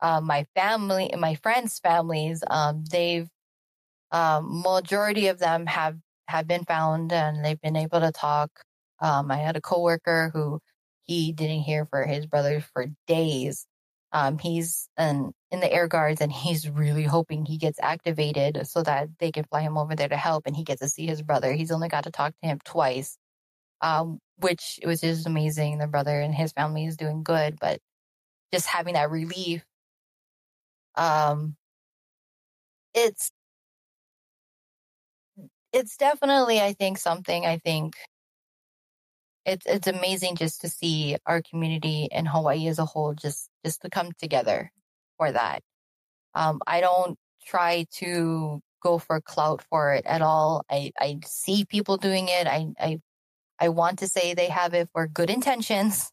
Uh, 0.00 0.20
my 0.20 0.46
family, 0.56 1.12
my 1.18 1.36
friends' 1.36 1.80
families, 1.80 2.44
um, 2.50 2.84
they've 2.90 3.28
um, 4.12 4.62
majority 4.62 5.28
of 5.28 5.38
them 5.38 5.66
have 5.66 5.98
have 6.28 6.48
been 6.48 6.64
found 6.64 7.12
and 7.12 7.44
they've 7.44 7.60
been 7.60 7.76
able 7.76 8.00
to 8.00 8.12
talk. 8.12 8.50
Um, 9.00 9.30
I 9.30 9.38
had 9.38 9.56
a 9.56 9.60
coworker 9.60 10.30
who 10.34 10.60
he 11.06 11.32
didn't 11.32 11.60
hear 11.62 11.84
for 11.86 12.04
his 12.04 12.26
brother 12.26 12.60
for 12.60 12.86
days. 13.06 13.66
Um, 14.12 14.38
he's 14.38 14.88
in, 14.98 15.32
in 15.50 15.60
the 15.60 15.72
air 15.72 15.88
guards 15.88 16.20
and 16.20 16.32
he's 16.32 16.68
really 16.70 17.04
hoping 17.04 17.44
he 17.44 17.58
gets 17.58 17.78
activated 17.80 18.66
so 18.66 18.82
that 18.82 19.08
they 19.18 19.30
can 19.32 19.44
fly 19.44 19.60
him 19.62 19.76
over 19.76 19.94
there 19.96 20.08
to 20.08 20.16
help 20.16 20.46
and 20.46 20.56
he 20.56 20.64
gets 20.64 20.80
to 20.80 20.88
see 20.88 21.06
his 21.06 21.22
brother. 21.22 21.52
He's 21.52 21.72
only 21.72 21.88
got 21.88 22.04
to 22.04 22.10
talk 22.10 22.32
to 22.42 22.48
him 22.48 22.58
twice, 22.64 23.18
um, 23.82 24.20
which 24.38 24.80
was 24.84 25.00
just 25.00 25.26
amazing. 25.26 25.78
The 25.78 25.86
brother 25.88 26.20
and 26.20 26.34
his 26.34 26.52
family 26.52 26.86
is 26.86 26.96
doing 26.96 27.22
good, 27.24 27.58
but 27.60 27.80
just 28.52 28.66
having 28.66 28.94
that 28.94 29.10
relief, 29.10 29.64
um, 30.96 31.56
it's 32.94 33.30
it's 35.72 35.96
definitely, 35.96 36.60
I 36.60 36.72
think, 36.72 36.98
something 36.98 37.44
I 37.44 37.58
think 37.58 37.96
it's 39.46 39.66
it's 39.66 39.86
amazing 39.86 40.36
just 40.36 40.60
to 40.62 40.68
see 40.68 41.16
our 41.26 41.40
community 41.42 42.08
in 42.10 42.26
Hawaii 42.26 42.66
as 42.68 42.78
a 42.78 42.84
whole 42.84 43.14
just 43.14 43.48
just 43.64 43.82
to 43.82 43.90
come 43.90 44.10
together 44.20 44.72
for 45.18 45.32
that. 45.32 45.62
Um, 46.34 46.60
I 46.66 46.80
don't 46.80 47.18
try 47.46 47.86
to 47.98 48.60
go 48.82 48.98
for 48.98 49.20
clout 49.20 49.62
for 49.70 49.94
it 49.94 50.04
at 50.06 50.22
all. 50.22 50.64
I, 50.70 50.92
I 51.00 51.20
see 51.24 51.64
people 51.64 51.96
doing 51.96 52.26
it. 52.28 52.46
I, 52.46 52.68
I 52.78 53.00
I 53.60 53.68
want 53.70 54.00
to 54.00 54.08
say 54.08 54.34
they 54.34 54.48
have 54.48 54.74
it 54.74 54.88
for 54.92 55.06
good 55.06 55.30
intentions. 55.30 56.10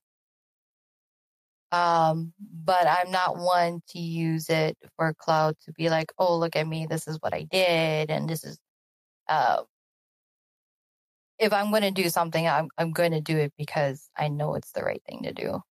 Um, 1.71 2.33
but 2.39 2.87
I'm 2.87 3.11
not 3.11 3.37
one 3.37 3.81
to 3.89 3.99
use 3.99 4.49
it 4.49 4.77
for 4.95 5.13
clout 5.15 5.57
to 5.65 5.73
be 5.73 5.89
like, 5.89 6.11
oh, 6.19 6.37
look 6.37 6.55
at 6.55 6.67
me, 6.67 6.85
this 6.87 7.07
is 7.07 7.17
what 7.19 7.33
I 7.33 7.47
did, 7.51 8.11
and 8.11 8.29
this 8.29 8.43
is 8.43 8.59
uh, 9.27 9.63
if 11.39 11.53
I'm 11.53 11.69
going 11.71 11.83
to 11.83 11.91
do 11.91 12.09
something, 12.09 12.47
I'm, 12.47 12.69
I'm 12.77 12.91
going 12.91 13.11
to 13.11 13.21
do 13.21 13.37
it 13.37 13.53
because 13.57 14.09
I 14.17 14.27
know 14.27 14.55
it's 14.55 14.71
the 14.71 14.83
right 14.83 15.01
thing 15.07 15.23
to 15.23 15.33
do. 15.33 15.61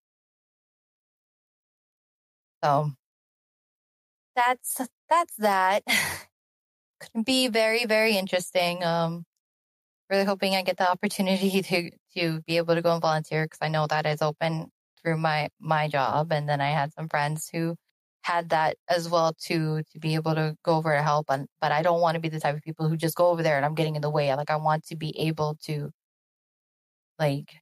So 2.64 2.90
that's, 4.36 4.80
that's 5.08 5.34
that. 5.38 5.82
Could 7.14 7.24
be 7.24 7.48
very, 7.48 7.86
very 7.86 8.16
interesting. 8.16 8.84
Um, 8.84 9.24
really 10.10 10.24
hoping 10.24 10.54
I 10.54 10.62
get 10.62 10.76
the 10.76 10.90
opportunity 10.90 11.62
to, 11.70 11.90
to 12.16 12.40
be 12.42 12.58
able 12.58 12.74
to 12.74 12.82
go 12.82 12.92
and 12.92 13.02
volunteer 13.02 13.44
because 13.44 13.58
I 13.60 13.68
know 13.68 13.86
that 13.86 14.06
is 14.06 14.22
open 14.22 14.70
through 15.02 15.16
my, 15.16 15.48
my 15.60 15.88
job. 15.88 16.32
And 16.32 16.48
then 16.48 16.60
I 16.60 16.70
had 16.70 16.92
some 16.92 17.08
friends 17.08 17.48
who 17.52 17.76
had 18.22 18.50
that 18.50 18.76
as 18.88 19.08
well 19.08 19.34
to 19.46 19.82
to 19.90 19.98
be 19.98 20.14
able 20.14 20.34
to 20.34 20.56
go 20.64 20.76
over 20.76 20.94
to 20.94 21.02
help 21.02 21.26
and 21.28 21.46
but 21.60 21.72
I 21.72 21.82
don't 21.82 22.00
want 22.00 22.14
to 22.14 22.20
be 22.20 22.28
the 22.28 22.40
type 22.40 22.56
of 22.56 22.62
people 22.62 22.88
who 22.88 22.96
just 22.96 23.16
go 23.16 23.28
over 23.28 23.42
there 23.42 23.56
and 23.56 23.64
I'm 23.64 23.74
getting 23.74 23.96
in 23.96 24.02
the 24.02 24.10
way. 24.10 24.34
Like 24.34 24.50
I 24.50 24.56
want 24.56 24.86
to 24.86 24.96
be 24.96 25.18
able 25.18 25.58
to 25.64 25.90
like 27.18 27.52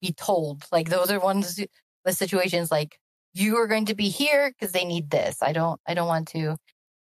be 0.00 0.12
told. 0.12 0.64
Like 0.72 0.88
those 0.88 1.10
are 1.10 1.20
ones 1.20 1.60
the 2.04 2.12
situations 2.12 2.70
like 2.70 2.98
you 3.34 3.56
are 3.56 3.66
going 3.66 3.86
to 3.86 3.94
be 3.94 4.08
here 4.08 4.50
because 4.50 4.72
they 4.72 4.84
need 4.84 5.10
this. 5.10 5.42
I 5.42 5.52
don't 5.52 5.80
I 5.86 5.94
don't 5.94 6.08
want 6.08 6.28
to 6.28 6.56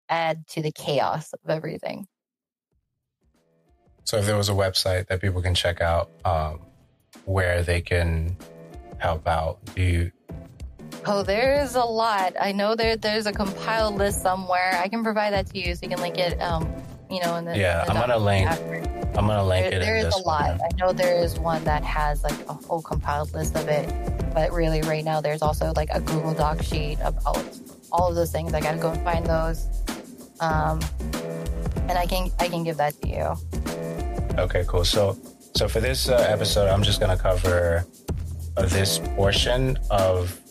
add 0.09 0.45
to 0.49 0.61
the 0.61 0.71
chaos 0.71 1.31
of 1.33 1.49
everything. 1.49 2.07
So 4.03 4.17
if 4.17 4.25
there 4.25 4.37
was 4.37 4.49
a 4.49 4.53
website 4.53 5.07
that 5.07 5.21
people 5.21 5.41
can 5.41 5.55
check 5.55 5.81
out 5.81 6.11
um, 6.25 6.59
where 7.25 7.63
they 7.63 7.81
can 7.81 8.37
help 8.99 9.27
out, 9.27 9.59
do 9.73 9.81
you 9.81 10.11
Oh, 11.07 11.23
there's 11.23 11.75
a 11.75 11.83
lot. 11.83 12.33
I 12.39 12.51
know 12.51 12.75
there 12.75 12.97
there's 12.97 13.27
a 13.27 13.31
compiled 13.31 13.95
list 13.95 14.21
somewhere. 14.21 14.79
I 14.81 14.87
can 14.87 15.03
provide 15.03 15.33
that 15.33 15.47
to 15.47 15.59
you 15.59 15.75
so 15.75 15.81
you 15.83 15.89
can 15.89 15.99
link 16.01 16.17
it. 16.17 16.41
Um, 16.41 16.67
you 17.09 17.21
know, 17.21 17.35
in 17.35 17.45
the 17.45 17.57
yeah, 17.57 17.85
the 17.85 17.91
I'm 17.91 17.99
gonna 17.99 18.17
link. 18.17 18.47
After. 18.47 18.75
I'm 19.17 19.27
gonna 19.27 19.45
link 19.45 19.69
there, 19.69 19.81
it. 19.81 19.85
There 19.85 19.97
is 19.97 20.13
a 20.13 20.19
lot. 20.19 20.57
One. 20.57 20.61
I 20.61 20.75
know 20.77 20.93
there 20.93 21.15
is 21.15 21.39
one 21.39 21.63
that 21.63 21.83
has 21.83 22.23
like 22.23 22.39
a 22.49 22.53
whole 22.53 22.81
compiled 22.81 23.33
list 23.33 23.55
of 23.55 23.67
it, 23.67 23.87
but 24.33 24.51
really, 24.51 24.81
right 24.81 25.05
now, 25.05 25.21
there's 25.21 25.41
also 25.41 25.73
like 25.75 25.89
a 25.91 26.01
Google 26.01 26.33
Doc 26.33 26.61
sheet 26.63 26.97
about 27.03 27.47
all 27.91 28.09
of 28.09 28.15
those 28.15 28.31
things. 28.31 28.53
I 28.53 28.61
gotta 28.61 28.77
go 28.77 28.91
and 28.91 29.03
find 29.03 29.25
those, 29.25 29.67
um, 30.39 30.81
and 31.87 31.97
I 31.97 32.05
can 32.07 32.31
I 32.39 32.47
can 32.47 32.63
give 32.63 32.77
that 32.77 32.99
to 33.01 33.07
you. 33.07 34.39
Okay, 34.39 34.65
cool. 34.67 34.83
So 34.83 35.17
so 35.53 35.67
for 35.67 35.79
this 35.79 36.09
uh, 36.09 36.15
episode, 36.27 36.67
I'm 36.67 36.83
just 36.83 36.99
gonna 36.99 37.17
cover 37.17 37.85
uh, 38.57 38.65
this 38.65 38.99
portion 39.15 39.77
of 39.91 40.41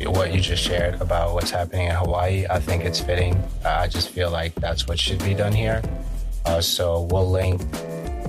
what 0.00 0.34
you 0.34 0.40
just 0.40 0.62
shared 0.62 1.00
about 1.00 1.34
what's 1.34 1.50
happening 1.50 1.86
in 1.86 1.94
Hawaii. 1.94 2.46
I 2.50 2.60
think 2.60 2.84
it's 2.84 3.00
fitting. 3.00 3.42
I 3.64 3.88
just 3.88 4.10
feel 4.10 4.30
like 4.30 4.54
that's 4.56 4.86
what 4.86 4.98
should 4.98 5.22
be 5.24 5.34
done 5.34 5.52
here. 5.52 5.82
Uh, 6.44 6.60
so 6.60 7.08
we'll 7.10 7.30
link 7.30 7.62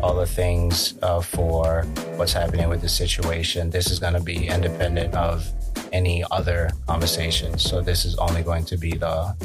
all 0.01 0.15
the 0.15 0.25
things 0.25 0.95
uh, 1.01 1.21
for 1.21 1.83
what's 2.15 2.33
happening 2.33 2.69
with 2.69 2.81
the 2.81 2.89
situation. 2.89 3.69
This 3.69 3.91
is 3.91 3.99
going 3.99 4.13
to 4.13 4.21
be 4.21 4.47
independent 4.47 5.13
of 5.15 5.47
any 5.91 6.23
other 6.31 6.69
conversations. 6.87 7.63
So 7.63 7.81
this 7.81 8.05
is 8.05 8.15
only 8.17 8.43
going 8.43 8.65
to 8.65 8.77
be 8.77 8.91
the 8.91 9.35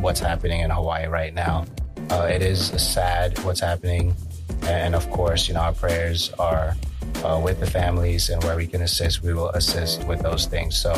what's 0.00 0.20
happening 0.20 0.60
in 0.60 0.70
Hawaii 0.70 1.06
right 1.06 1.34
now. 1.34 1.66
Uh, 2.10 2.28
it 2.30 2.42
is 2.42 2.68
sad 2.82 3.38
what's 3.44 3.60
happening 3.60 4.14
And 4.62 4.94
of 4.94 5.08
course, 5.10 5.48
you 5.48 5.54
know, 5.54 5.60
our 5.60 5.72
prayers 5.72 6.30
are 6.38 6.74
uh, 7.24 7.40
with 7.42 7.60
the 7.60 7.66
families, 7.66 8.30
and 8.30 8.42
where 8.44 8.56
we 8.56 8.66
can 8.66 8.82
assist, 8.82 9.22
we 9.22 9.32
will 9.34 9.50
assist 9.50 10.06
with 10.06 10.20
those 10.22 10.46
things. 10.46 10.76
So, 10.76 10.92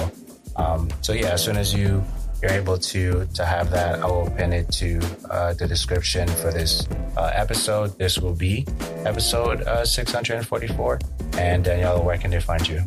um, 0.56 0.88
so 1.00 1.12
yeah, 1.12 1.32
as 1.32 1.44
soon 1.44 1.56
as 1.56 1.74
you 1.74 2.02
you're 2.42 2.50
able 2.50 2.76
to 2.76 3.26
to 3.34 3.44
have 3.44 3.70
that, 3.70 4.02
I 4.02 4.06
will 4.06 4.30
pin 4.30 4.52
it 4.52 4.70
to 4.72 5.00
uh, 5.30 5.54
the 5.54 5.66
description 5.66 6.28
for 6.28 6.52
this 6.52 6.86
uh, 7.16 7.30
episode. 7.32 7.96
This 7.98 8.18
will 8.18 8.34
be 8.34 8.66
episode 9.04 9.62
uh, 9.62 9.84
644. 9.84 10.98
And 11.38 11.64
Daniella, 11.64 12.02
where 12.02 12.18
can 12.18 12.30
they 12.30 12.40
find 12.40 12.66
you? 12.68 12.82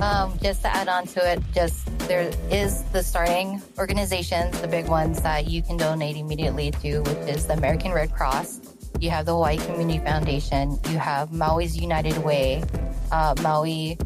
Um, 0.00 0.38
just 0.42 0.60
to 0.62 0.68
add 0.68 0.88
on 0.88 1.06
to 1.08 1.32
it, 1.32 1.40
just 1.54 1.86
there 2.08 2.30
is 2.50 2.82
the 2.92 3.02
starting 3.02 3.62
organizations, 3.78 4.60
the 4.60 4.68
big 4.68 4.86
ones 4.86 5.22
that 5.22 5.48
you 5.48 5.62
can 5.62 5.76
donate 5.78 6.16
immediately 6.16 6.70
to, 6.82 7.00
which 7.00 7.28
is 7.28 7.46
the 7.46 7.54
American 7.54 7.92
Red 7.92 8.12
Cross. 8.12 8.60
You 9.00 9.10
have 9.10 9.24
the 9.26 9.32
Hawaii 9.32 9.56
Community 9.56 9.98
Foundation. 10.00 10.78
You 10.90 10.98
have 10.98 11.32
Maui's 11.32 11.76
United 11.76 12.18
Way, 12.18 12.64
uh, 13.12 13.34
Maui 13.42 13.96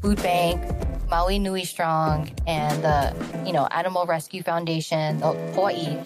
Food 0.00 0.22
Bank, 0.22 0.62
Maui 1.10 1.38
Nui 1.38 1.64
Strong, 1.64 2.30
and 2.46 2.82
the 2.82 3.44
you 3.46 3.52
know 3.52 3.66
Animal 3.66 4.06
Rescue 4.06 4.42
Foundation, 4.42 5.20
the 5.20 5.32
Hawaii 5.54 5.96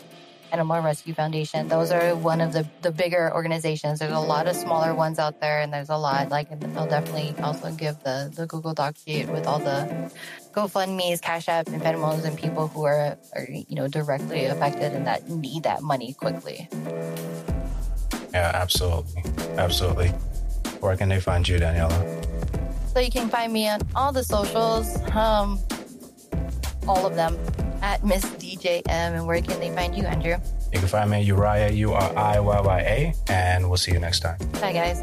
Animal 0.52 0.82
Rescue 0.82 1.14
Foundation. 1.14 1.66
Those 1.68 1.90
are 1.90 2.14
one 2.14 2.40
of 2.40 2.52
the, 2.52 2.66
the 2.82 2.92
bigger 2.92 3.32
organizations. 3.34 3.98
There's 3.98 4.12
a 4.12 4.20
lot 4.20 4.46
of 4.46 4.54
smaller 4.54 4.94
ones 4.94 5.18
out 5.18 5.40
there, 5.40 5.60
and 5.60 5.72
there's 5.72 5.88
a 5.88 5.96
lot. 5.96 6.28
Like 6.28 6.48
I'll 6.76 6.86
definitely 6.86 7.34
also 7.42 7.72
give 7.72 7.98
the, 8.04 8.30
the 8.34 8.46
Google 8.46 8.74
Doc 8.74 8.96
sheet 9.04 9.28
with 9.28 9.46
all 9.46 9.58
the 9.58 10.12
GoFundmes, 10.52 11.20
Cash 11.20 11.48
App, 11.48 11.66
and 11.68 11.82
Venmos, 11.82 12.24
and 12.24 12.38
people 12.38 12.68
who 12.68 12.84
are, 12.84 13.16
are 13.34 13.46
you 13.48 13.74
know 13.74 13.88
directly 13.88 14.44
affected 14.44 14.92
and 14.92 15.06
that 15.06 15.28
need 15.28 15.64
that 15.64 15.82
money 15.82 16.12
quickly. 16.12 16.68
Yeah, 18.32 18.52
absolutely, 18.54 19.24
absolutely. 19.58 20.08
Where 20.80 20.96
can 20.96 21.08
they 21.08 21.20
find 21.20 21.46
you, 21.48 21.58
Daniella? 21.58 22.22
So 22.92 23.00
you 23.00 23.10
can 23.10 23.28
find 23.30 23.52
me 23.52 23.68
on 23.68 23.80
all 23.96 24.12
the 24.12 24.22
socials, 24.22 25.00
um, 25.12 25.58
all 26.86 27.06
of 27.06 27.14
them 27.14 27.38
at 27.80 28.04
Miss 28.04 28.24
DJM. 28.24 28.82
And 28.86 29.26
where 29.26 29.40
can 29.40 29.58
they 29.60 29.70
find 29.70 29.96
you, 29.96 30.04
Andrew? 30.04 30.36
You 30.72 30.78
can 30.78 30.88
find 30.88 31.10
me 31.10 31.20
at 31.20 31.24
Uriah, 31.24 31.70
U 31.70 31.92
R 31.92 32.18
I 32.18 32.38
Y 32.38 32.60
Y 32.60 32.80
A, 32.80 33.14
and 33.28 33.68
we'll 33.68 33.78
see 33.78 33.92
you 33.92 33.98
next 33.98 34.20
time. 34.20 34.36
Bye, 34.60 34.72
guys. 34.72 35.00